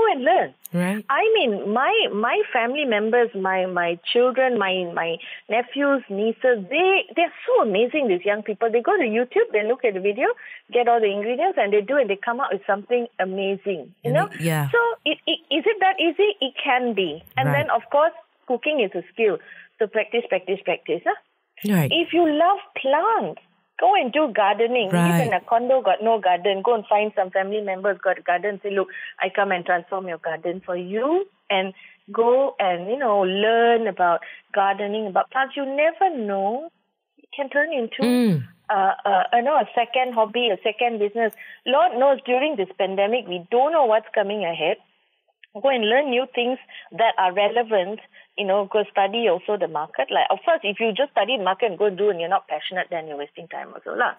go 0.00 0.04
and 0.12 0.20
learn. 0.30 0.48
Right. 0.82 1.04
I 1.10 1.22
mean, 1.36 1.52
my 1.74 1.92
my 2.28 2.36
family 2.52 2.84
members, 2.96 3.30
my 3.34 3.58
my 3.80 3.90
children, 4.12 4.58
my 4.66 4.74
my 5.00 5.10
nephews, 5.54 6.02
nieces, 6.18 6.58
they 6.74 6.90
they're 7.16 7.36
so 7.46 7.54
amazing. 7.68 8.08
These 8.12 8.24
young 8.30 8.42
people, 8.50 8.70
they 8.70 8.82
go 8.90 8.96
to 8.96 9.08
YouTube, 9.16 9.48
they 9.52 9.64
look 9.70 9.84
at 9.88 9.94
the 9.98 10.04
video, 10.10 10.28
get 10.76 10.88
all 10.88 11.00
the 11.06 11.12
ingredients, 11.16 11.58
and 11.60 11.72
they 11.72 11.82
do 11.92 11.96
it. 12.02 12.08
They 12.12 12.18
come 12.28 12.40
out 12.40 12.52
with 12.52 12.62
something 12.72 13.06
amazing. 13.18 13.80
You 14.04 14.10
And 14.10 14.14
know. 14.14 14.26
it- 14.26 14.40
yeah. 14.50 14.68
So 14.74 14.80
it, 15.04 15.18
it, 15.32 15.38
is 15.58 15.64
it 15.72 15.78
that 15.80 15.96
easy? 16.06 16.28
It 16.40 16.54
can 16.68 16.94
be. 16.94 17.10
And 17.36 17.48
Right. 17.48 17.56
then 17.66 17.70
of 17.78 17.82
course, 17.90 18.16
cooking 18.46 18.80
is 18.86 18.92
a 18.94 19.02
skill. 19.12 19.38
So 19.78 19.86
practice, 19.86 20.24
practice, 20.28 20.60
practice. 20.64 21.02
Huh? 21.10 21.18
Right. 21.76 21.90
If 21.92 22.12
you 22.16 22.24
love 22.44 22.60
plants, 22.80 23.42
go 23.80 23.94
and 23.94 24.12
do 24.12 24.32
gardening. 24.34 24.90
Right. 24.90 25.22
Even 25.22 25.32
a 25.32 25.40
condo 25.40 25.80
got 25.80 26.02
no 26.02 26.20
garden. 26.20 26.62
Go 26.64 26.74
and 26.74 26.84
find 26.86 27.12
some 27.16 27.30
family 27.30 27.60
members 27.60 27.98
got 28.02 28.18
a 28.18 28.22
garden. 28.22 28.60
Say, 28.62 28.70
look, 28.70 28.88
I 29.18 29.28
come 29.34 29.50
and 29.50 29.64
transform 29.64 30.06
your 30.06 30.18
garden 30.18 30.62
for 30.64 30.76
you, 30.76 31.26
and 31.48 31.72
go 32.12 32.54
and 32.58 32.88
you 32.88 32.98
know 32.98 33.20
learn 33.20 33.86
about 33.86 34.20
gardening, 34.54 35.06
about 35.06 35.30
plants. 35.30 35.56
You 35.56 35.64
never 35.64 36.16
know. 36.16 36.70
It 37.18 37.28
can 37.34 37.48
turn 37.48 37.72
into. 37.72 38.02
Mm. 38.02 38.46
Uh, 38.68 38.94
uh, 39.04 39.22
you 39.32 39.42
know, 39.42 39.56
a 39.56 39.68
second 39.74 40.14
hobby, 40.14 40.48
a 40.48 40.56
second 40.62 41.00
business. 41.00 41.32
Lord 41.66 41.98
knows 41.98 42.20
during 42.24 42.54
this 42.54 42.68
pandemic, 42.78 43.26
we 43.26 43.44
don't 43.50 43.72
know 43.72 43.84
what's 43.84 44.06
coming 44.14 44.44
ahead 44.44 44.76
go 45.54 45.68
and 45.68 45.88
learn 45.88 46.10
new 46.10 46.26
things 46.34 46.58
that 46.92 47.14
are 47.18 47.32
relevant. 47.32 48.00
You 48.38 48.46
know, 48.46 48.68
go 48.70 48.84
study 48.90 49.28
also 49.28 49.56
the 49.56 49.68
market. 49.68 50.08
Like, 50.10 50.26
of 50.30 50.38
course, 50.44 50.60
if 50.62 50.80
you 50.80 50.92
just 50.92 51.12
study 51.12 51.36
market 51.38 51.70
and 51.70 51.78
go 51.78 51.90
do 51.90 52.10
and 52.10 52.20
you're 52.20 52.28
not 52.28 52.48
passionate, 52.48 52.86
then 52.90 53.06
you're 53.06 53.18
wasting 53.18 53.48
time 53.48 53.74
also 53.74 53.94
lah. 53.94 54.14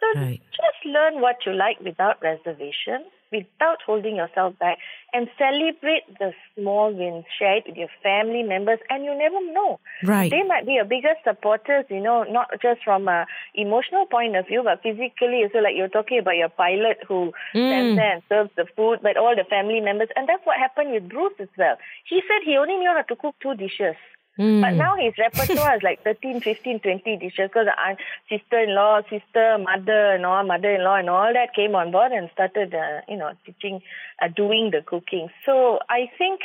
So 0.00 0.20
Right. 0.20 0.40
just 0.50 0.80
learn 0.84 1.20
what 1.20 1.46
you 1.46 1.52
like 1.52 1.80
without 1.80 2.20
reservation, 2.20 3.06
without 3.34 3.78
holding 3.84 4.16
yourself 4.16 4.58
back, 4.58 4.78
and 5.12 5.28
celebrate 5.38 6.06
the 6.18 6.32
small 6.54 6.92
wins. 6.92 7.24
Share 7.38 7.58
it 7.58 7.64
with 7.66 7.76
your 7.76 7.88
family 8.02 8.42
members, 8.42 8.78
and 8.88 9.04
you 9.04 9.16
never 9.16 9.40
know. 9.52 9.80
Right. 10.02 10.30
They 10.30 10.42
might 10.42 10.66
be 10.66 10.72
your 10.72 10.84
biggest 10.84 11.24
supporters, 11.24 11.84
you 11.90 12.00
know, 12.00 12.22
not 12.24 12.48
just 12.62 12.82
from 12.84 13.08
a 13.08 13.26
emotional 13.54 14.06
point 14.06 14.36
of 14.36 14.46
view, 14.46 14.62
but 14.62 14.82
physically. 14.82 15.44
So, 15.52 15.58
like 15.58 15.74
you're 15.76 15.88
talking 15.88 16.18
about 16.18 16.36
your 16.36 16.50
pilot 16.50 16.98
who 17.06 17.32
stands 17.50 17.94
mm. 17.94 17.96
there 17.96 18.12
and 18.14 18.22
serves 18.28 18.50
the 18.56 18.66
food, 18.76 19.00
but 19.02 19.16
all 19.16 19.34
the 19.36 19.44
family 19.48 19.80
members. 19.80 20.08
And 20.16 20.28
that's 20.28 20.44
what 20.44 20.58
happened 20.58 20.92
with 20.92 21.08
Bruce 21.08 21.34
as 21.40 21.48
well. 21.58 21.76
He 22.08 22.22
said 22.26 22.42
he 22.44 22.56
only 22.56 22.76
knew 22.76 22.92
how 22.94 23.02
to 23.02 23.16
cook 23.16 23.34
two 23.42 23.54
dishes. 23.54 23.96
Mm. 24.38 24.62
But 24.62 24.74
now 24.74 24.96
his 24.96 25.14
repertoire 25.16 25.76
is 25.76 25.82
like 25.82 26.02
13, 26.02 26.40
15, 26.40 26.80
20 26.80 27.16
dishes 27.18 27.48
because 27.48 27.68
aunt, 27.86 27.98
sister-in-law, 28.28 29.02
sister, 29.02 29.58
mother-in-law, 29.58 30.42
mother-in-law 30.42 30.96
and 30.96 31.10
all 31.10 31.32
that 31.32 31.54
came 31.54 31.74
on 31.74 31.92
board 31.92 32.10
and 32.10 32.28
started, 32.32 32.74
uh, 32.74 33.00
you 33.08 33.16
know, 33.16 33.32
teaching, 33.46 33.80
uh, 34.20 34.28
doing 34.28 34.70
the 34.72 34.82
cooking. 34.82 35.28
So 35.46 35.78
I 35.88 36.10
think, 36.18 36.40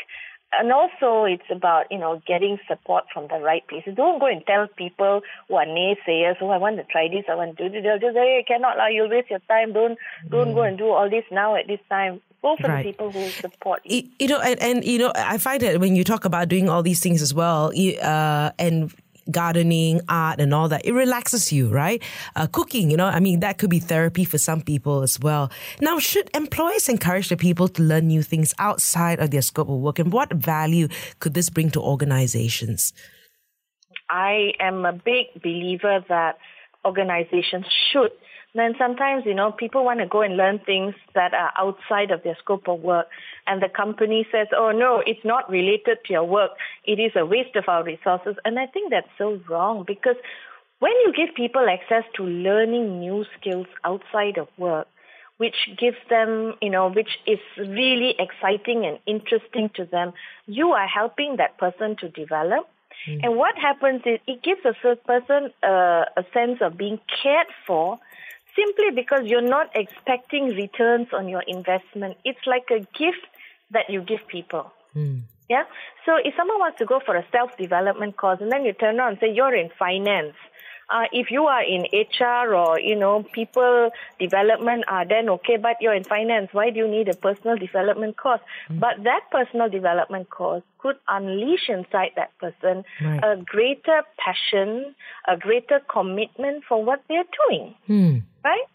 and 0.51 0.71
also 0.71 1.25
it's 1.25 1.49
about, 1.51 1.85
you 1.91 1.97
know, 1.99 2.21
getting 2.25 2.57
support 2.67 3.05
from 3.13 3.27
the 3.27 3.39
right 3.39 3.65
places. 3.67 3.95
Don't 3.95 4.19
go 4.19 4.25
and 4.27 4.43
tell 4.45 4.67
people 4.67 5.21
who 5.47 5.55
are 5.55 5.65
naysayers, 5.65 6.35
oh, 6.41 6.49
I 6.49 6.57
want 6.57 6.77
to 6.77 6.83
try 6.85 7.07
this, 7.07 7.25
I 7.29 7.35
want 7.35 7.57
to 7.57 7.69
do 7.69 7.69
this. 7.69 7.83
They'll 7.83 7.99
just 7.99 8.15
say, 8.15 8.37
hey, 8.37 8.45
cannot, 8.47 8.77
lah, 8.77 8.87
you'll 8.87 9.09
waste 9.09 9.29
your 9.29 9.39
time. 9.47 9.73
Don't, 9.73 9.97
don't 10.29 10.53
go 10.53 10.63
and 10.63 10.77
do 10.77 10.89
all 10.89 11.09
this 11.09 11.23
now 11.31 11.55
at 11.55 11.67
this 11.67 11.79
time. 11.89 12.21
Go 12.41 12.55
for 12.55 12.67
Right. 12.67 12.85
the 12.85 12.91
people 12.91 13.11
who 13.11 13.27
support 13.29 13.81
you. 13.83 14.03
You 14.17 14.27
know 14.29 14.39
and, 14.39 14.57
and 14.61 14.85
you 14.85 14.97
know 14.97 15.11
i 15.13 15.37
find 15.37 15.61
that 15.61 15.81
when 15.81 15.93
you 15.97 16.05
talk 16.05 16.23
about 16.23 16.47
doing 16.47 16.69
all 16.69 16.81
these 16.81 17.01
things 17.01 17.21
as 17.21 17.33
well 17.33 17.73
you, 17.73 17.97
uh, 17.99 18.51
and 18.57 18.93
gardening 19.31 20.01
art 20.09 20.39
and 20.39 20.53
all 20.53 20.69
that. 20.69 20.85
It 20.85 20.93
relaxes 20.93 21.51
you 21.51 21.69
right? 21.69 22.01
Uh, 22.35 22.47
cooking 22.47 22.91
you 22.91 22.97
know 22.97 23.07
i 23.07 23.19
mean 23.19 23.39
that 23.39 23.57
could 23.57 23.69
be 23.69 23.79
therapy 23.79 24.23
for 24.23 24.37
some 24.37 24.61
people 24.61 25.01
as 25.01 25.19
well. 25.19 25.51
Now 25.81 25.99
should 25.99 26.29
employers 26.35 26.89
encourage 26.89 27.29
the 27.29 27.37
people 27.37 27.67
to 27.69 27.81
learn 27.83 28.07
new 28.07 28.23
things 28.23 28.53
outside 28.59 29.19
of 29.19 29.31
their 29.31 29.41
scope 29.41 29.69
of 29.69 29.79
work? 29.79 29.99
And 29.99 30.11
what 30.11 30.33
value 30.33 30.87
could 31.19 31.33
this 31.33 31.49
bring 31.49 31.71
to 31.71 31.81
organizations? 31.81 32.93
I 34.09 34.53
am 34.59 34.85
a 34.85 34.93
big 34.93 35.27
believer 35.41 36.03
that 36.09 36.37
organizations 36.85 37.65
should. 37.91 38.11
Then 38.55 38.73
sometimes, 38.79 39.25
you 39.25 39.35
know, 39.35 39.51
people 39.51 39.85
want 39.85 39.99
to 39.99 40.07
go 40.07 40.21
and 40.21 40.35
learn 40.35 40.59
things 40.59 40.95
that 41.13 41.33
are 41.33 41.51
outside 41.57 42.09
of 42.09 42.23
their 42.23 42.35
scope 42.39 42.67
of 42.67 42.79
work. 42.79 43.07
And 43.45 43.61
the 43.61 43.69
company 43.69 44.27
says, 44.31 44.47
oh, 44.57 44.71
no, 44.71 45.03
it's 45.05 45.23
not 45.23 45.49
related 45.49 45.99
to 46.05 46.13
your 46.13 46.23
work. 46.23 46.51
It 46.83 46.99
is 46.99 47.11
a 47.15 47.25
waste 47.25 47.55
of 47.55 47.65
our 47.67 47.83
resources. 47.83 48.35
And 48.45 48.57
I 48.57 48.65
think 48.65 48.89
that's 48.89 49.09
so 49.17 49.39
wrong 49.47 49.83
because 49.85 50.15
when 50.79 50.93
you 51.05 51.13
give 51.15 51.35
people 51.35 51.67
access 51.69 52.03
to 52.15 52.23
learning 52.23 52.99
new 52.99 53.23
skills 53.39 53.67
outside 53.83 54.37
of 54.37 54.47
work, 54.57 54.87
which 55.37 55.55
gives 55.77 55.97
them, 56.09 56.55
you 56.61 56.69
know, 56.69 56.89
which 56.89 57.19
is 57.27 57.39
really 57.57 58.15
exciting 58.17 58.85
and 58.85 58.99
interesting 59.05 59.69
to 59.75 59.85
them, 59.85 60.13
you 60.47 60.71
are 60.71 60.87
helping 60.87 61.37
that 61.37 61.57
person 61.57 61.95
to 61.97 62.09
develop. 62.09 62.67
And 63.23 63.37
what 63.37 63.57
happens 63.57 64.01
is 64.05 64.19
it 64.27 64.43
gives 64.43 64.59
a 64.65 64.73
certain 64.81 65.03
person 65.05 65.53
uh, 65.63 66.03
a 66.17 66.25
sense 66.33 66.59
of 66.61 66.77
being 66.77 66.99
cared 67.23 67.47
for 67.65 67.97
simply 68.59 68.91
because 68.93 69.21
you're 69.25 69.49
not 69.57 69.69
expecting 69.75 70.47
returns 70.49 71.07
on 71.13 71.29
your 71.29 71.43
investment. 71.47 72.17
It's 72.25 72.45
like 72.45 72.67
a 72.71 72.79
gift 72.79 73.25
that 73.71 73.89
you 73.89 74.01
give 74.01 74.27
people. 74.27 74.71
Hmm. 74.93 75.19
Yeah. 75.49 75.63
So 76.05 76.17
if 76.23 76.33
someone 76.37 76.59
wants 76.59 76.77
to 76.79 76.85
go 76.85 76.99
for 77.03 77.15
a 77.15 77.25
self 77.31 77.57
development 77.57 78.17
course 78.17 78.39
and 78.41 78.51
then 78.51 78.65
you 78.65 78.73
turn 78.73 78.99
around 78.99 79.13
and 79.13 79.19
say 79.19 79.33
you're 79.33 79.55
in 79.55 79.69
finance, 79.79 80.35
uh, 80.89 81.05
if 81.11 81.31
you 81.31 81.45
are 81.45 81.63
in 81.63 81.85
HR 81.93 82.53
or 82.53 82.79
you 82.79 82.95
know 82.95 83.23
people 83.33 83.91
development, 84.19 84.85
uh, 84.87 85.05
then 85.07 85.29
okay. 85.29 85.57
But 85.57 85.77
you're 85.81 85.93
in 85.93 86.03
finance. 86.03 86.49
Why 86.51 86.69
do 86.69 86.79
you 86.79 86.87
need 86.87 87.09
a 87.09 87.15
personal 87.15 87.57
development 87.57 88.17
course? 88.17 88.41
But 88.69 89.03
that 89.03 89.21
personal 89.31 89.69
development 89.69 90.29
course 90.29 90.63
could 90.79 90.95
unleash 91.07 91.69
inside 91.69 92.11
that 92.15 92.37
person 92.37 92.83
Right. 93.01 93.23
a 93.23 93.35
greater 93.37 94.03
passion, 94.17 94.95
a 95.27 95.37
greater 95.37 95.81
commitment 95.91 96.63
for 96.67 96.83
what 96.83 97.03
they're 97.07 97.23
doing 97.47 97.75
hmm. 97.87 98.17
right? 98.43 98.65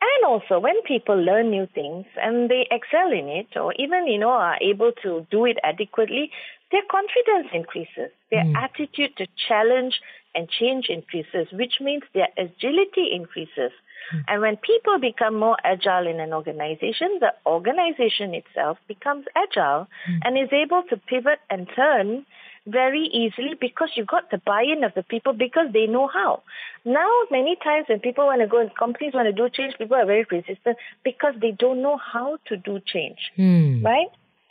And 0.00 0.26
also, 0.26 0.58
when 0.58 0.82
people 0.82 1.16
learn 1.16 1.50
new 1.50 1.66
things 1.74 2.04
and 2.22 2.50
they 2.50 2.68
excel 2.70 3.10
in 3.10 3.28
it, 3.28 3.56
or 3.56 3.72
even 3.78 4.06
you 4.06 4.18
know 4.18 4.28
are 4.30 4.58
able 4.60 4.92
to 5.02 5.26
do 5.30 5.46
it 5.46 5.56
adequately, 5.64 6.30
their 6.72 6.82
confidence 6.90 7.48
increases. 7.52 8.10
Their 8.30 8.44
hmm. 8.44 8.56
attitude 8.56 9.16
to 9.18 9.26
challenge 9.48 10.00
and 10.34 10.48
change 10.48 10.86
increases, 10.88 11.46
which 11.52 11.74
means 11.80 12.02
their 12.12 12.28
agility 12.36 13.10
increases. 13.12 13.72
Hmm. 14.10 14.18
And 14.28 14.40
when 14.42 14.56
people 14.56 14.98
become 14.98 15.38
more 15.38 15.56
agile 15.64 16.06
in 16.06 16.20
an 16.20 16.32
organization, 16.32 17.18
the 17.20 17.32
organization 17.46 18.34
itself 18.34 18.78
becomes 18.88 19.26
agile 19.34 19.86
hmm. 20.06 20.18
and 20.24 20.36
is 20.38 20.52
able 20.52 20.82
to 20.90 20.96
pivot 20.96 21.38
and 21.50 21.68
turn 21.74 22.26
very 22.66 23.04
easily 23.12 23.54
because 23.60 23.90
you 23.94 24.04
got 24.04 24.30
the 24.30 24.38
buy-in 24.38 24.82
of 24.82 24.92
the 24.94 25.04
people 25.04 25.32
because 25.32 25.68
they 25.72 25.86
know 25.86 26.08
how. 26.08 26.42
Now, 26.84 27.08
many 27.30 27.56
times 27.62 27.86
when 27.88 28.00
people 28.00 28.26
want 28.26 28.40
to 28.40 28.48
go 28.48 28.60
and 28.60 28.74
companies 28.74 29.14
want 29.14 29.26
to 29.26 29.32
do 29.32 29.48
change, 29.48 29.78
people 29.78 29.96
are 29.96 30.04
very 30.04 30.26
resistant 30.28 30.76
because 31.04 31.34
they 31.40 31.52
don't 31.52 31.80
know 31.80 31.96
how 31.96 32.38
to 32.48 32.56
do 32.56 32.80
change, 32.84 33.18
Hmm. 33.36 33.82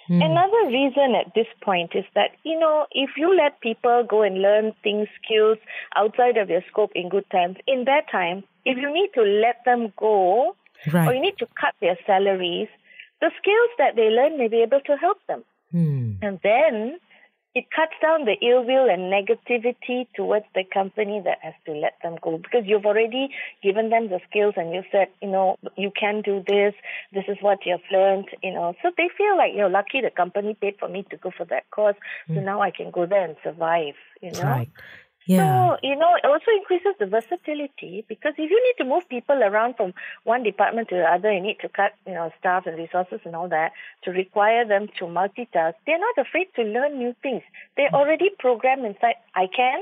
Right? 0.10 0.22
Another 0.22 0.68
reason 0.68 1.16
at 1.16 1.34
this 1.34 1.48
point 1.62 1.92
is 1.96 2.06
that, 2.16 2.32
you 2.44 2.58
know, 2.60 2.86
if 2.92 3.12
you 3.18 3.36
let 3.36 3.60
people 3.62 4.06
go 4.08 4.22
and 4.22 4.42
learn 4.42 4.74
things, 4.84 5.08
skills 5.24 5.58
outside 5.96 6.38
of 6.38 6.48
their 6.48 6.64
scope 6.70 6.92
in 6.96 7.10
good 7.10 7.30
times, 7.32 7.58
in 7.68 7.86
bad 7.86 8.04
times, 8.12 8.44
if 8.66 8.78
you 8.78 8.92
need 8.94 9.10
to 9.16 9.22
let 9.22 9.64
them 9.66 9.94
go 9.98 10.56
Right. 10.92 11.08
or 11.08 11.14
you 11.16 11.22
need 11.22 11.38
to 11.40 11.48
cut 11.60 11.74
their 11.82 11.98
salaries, 12.06 12.68
the 13.22 13.32
skills 13.40 13.70
that 13.78 13.96
they 13.96 14.10
learn 14.10 14.38
may 14.38 14.48
be 14.48 14.62
able 14.62 14.82
to 14.82 14.98
help 14.98 15.18
them. 15.28 15.44
Hmm. 15.72 16.14
And 16.22 16.40
then 16.44 17.00
it 17.56 17.72
cuts 17.72 17.94
down 18.02 18.26
the 18.26 18.36
ill 18.46 18.66
will 18.66 18.90
and 18.90 19.12
negativity 19.12 20.06
towards 20.14 20.46
the 20.54 20.64
company 20.66 21.22
that 21.24 21.38
has 21.42 21.54
to 21.66 21.72
let 21.72 21.94
them 22.04 22.18
go 22.22 22.38
because 22.38 22.64
you've 22.66 22.86
already 22.86 23.30
given 23.64 23.90
them 23.90 24.10
the 24.10 24.20
skills 24.30 24.56
and 24.58 24.74
you 24.74 24.84
said, 24.92 25.08
you 25.22 25.30
know, 25.30 25.58
you 25.78 25.90
can 25.98 26.22
do 26.22 26.44
this, 26.46 26.74
this 27.14 27.24
is 27.30 27.38
what 27.40 27.60
you've 27.66 27.80
learned, 27.92 28.28
you 28.44 28.54
know. 28.54 28.76
So 28.82 28.92
they 28.98 29.10
feel 29.18 29.38
like, 29.38 29.54
you're 29.56 29.70
lucky 29.70 30.02
the 30.02 30.12
company 30.12 30.54
paid 30.60 30.76
for 30.78 30.90
me 30.90 31.06
to 31.10 31.18
go 31.18 31.32
for 31.36 31.46
that 31.46 31.72
course, 31.72 31.96
so 32.28 32.34
hmm. 32.34 32.44
now 32.44 32.62
I 32.62 32.72
can 32.72 32.92
go 32.92 33.06
there 33.06 33.24
and 33.24 33.38
survive, 33.42 33.96
you 34.22 34.32
know. 34.32 34.42
Right. 34.42 34.70
Yeah. 35.26 35.72
So, 35.72 35.78
you 35.82 35.96
know, 35.96 36.16
it 36.16 36.26
also 36.26 36.52
increases 36.58 36.94
the 37.00 37.08
versatility 37.08 38.06
because 38.08 38.34
if 38.38 38.50
you 38.52 38.64
need 38.64 38.84
to 38.84 38.90
move 38.90 39.10
people 39.10 39.42
around 39.42 39.76
from 39.76 39.94
one 40.24 40.44
department 40.44 40.90
to 40.90 40.96
the 40.96 41.04
other, 41.04 41.32
you 41.32 41.42
need 41.42 41.60
to 41.62 41.70
cut, 41.70 41.94
you 42.06 42.14
know, 42.14 42.32
staff 42.40 42.68
and 42.68 42.78
resources 42.78 43.20
and 43.26 43.36
all 43.36 43.50
that 43.50 43.72
to 44.04 44.12
require 44.12 44.66
them 44.68 44.88
to 45.00 45.06
multitask. 45.06 45.74
They're 45.86 46.00
not 46.00 46.18
afraid 46.18 46.48
to 46.58 46.64
learn 46.64 47.00
new 47.00 47.16
things. 47.24 47.42
They're 47.76 47.90
mm. 47.90 47.96
already 47.96 48.30
programmed 48.38 48.86
inside, 48.86 49.16
I 49.34 49.48
can 49.48 49.82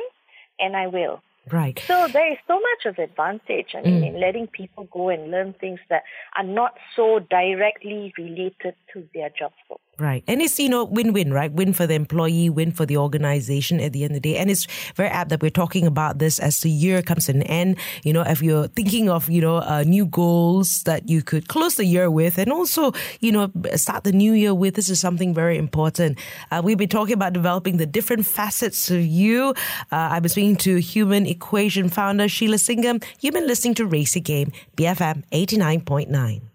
and 0.60 0.78
I 0.78 0.88
will. 0.88 1.22
Right. 1.52 1.78
So 1.86 2.08
there 2.08 2.32
is 2.32 2.38
so 2.48 2.54
much 2.54 2.86
of 2.86 3.00
advantage, 3.00 3.76
I 3.76 3.82
mean, 3.82 4.02
mm. 4.02 4.08
in 4.08 4.22
letting 4.22 4.48
people 4.48 4.88
go 4.92 5.10
and 5.10 5.30
learn 5.30 5.54
things 5.60 5.80
that 5.90 6.04
are 6.38 6.44
not 6.44 6.78
so 6.96 7.20
directly 7.20 8.14
related 8.18 8.76
to 8.94 9.08
their 9.14 9.30
job 9.30 9.52
scope. 9.66 9.82
Right. 10.04 10.22
And 10.28 10.42
it's, 10.42 10.60
you 10.60 10.68
know, 10.68 10.84
win 10.84 11.14
win, 11.14 11.32
right? 11.32 11.50
Win 11.50 11.72
for 11.72 11.88
the 11.88 11.94
employee, 11.94 12.50
win 12.50 12.74
for 12.74 12.86
the 12.86 12.98
organization 12.98 13.80
at 13.80 13.94
the 13.94 14.04
end 14.04 14.12
of 14.12 14.22
the 14.22 14.34
day. 14.34 14.38
And 14.38 14.52
it's 14.52 14.68
very 14.96 15.08
apt 15.08 15.30
that 15.30 15.42
we're 15.42 15.50
talking 15.50 15.88
about 15.88 16.20
this 16.20 16.40
as 16.40 16.60
the 16.60 16.70
year 16.70 17.02
comes 17.02 17.28
to 17.28 17.32
an 17.32 17.44
end. 17.44 17.78
You 18.04 18.12
know, 18.12 18.24
if 18.24 18.42
you're 18.42 18.68
thinking 18.68 19.10
of, 19.10 19.30
you 19.30 19.40
know, 19.40 19.60
uh, 19.60 19.86
new 19.88 20.06
goals 20.06 20.84
that 20.84 21.08
you 21.08 21.22
could 21.22 21.48
close 21.48 21.76
the 21.76 21.86
year 21.86 22.12
with 22.12 22.38
and 22.38 22.52
also, 22.52 22.92
you 23.22 23.32
know, 23.32 23.50
start 23.76 24.04
the 24.04 24.12
new 24.12 24.34
year 24.34 24.54
with, 24.54 24.76
this 24.76 24.90
is 24.90 25.00
something 25.00 25.34
very 25.34 25.58
important. 25.58 26.20
Uh, 26.52 26.62
we've 26.62 26.78
been 26.78 26.90
talking 26.90 27.14
about 27.14 27.32
developing 27.32 27.78
the 27.78 27.86
different 27.86 28.26
facets 28.26 28.92
of 28.92 29.06
you. 29.06 29.52
Uh, 29.90 30.12
I've 30.12 30.24
been 30.24 30.30
speaking 30.30 30.58
to 30.58 30.82
Human 30.82 31.26
Equation 31.26 31.88
founder 31.88 32.28
Sheila 32.28 32.58
Singam. 32.58 33.02
You've 33.22 33.36
been 33.36 33.48
listening 33.48 33.76
to 33.76 33.86
Race 33.86 34.16
Game, 34.16 34.52
BFM 34.76 35.24
89.9. 35.32 36.53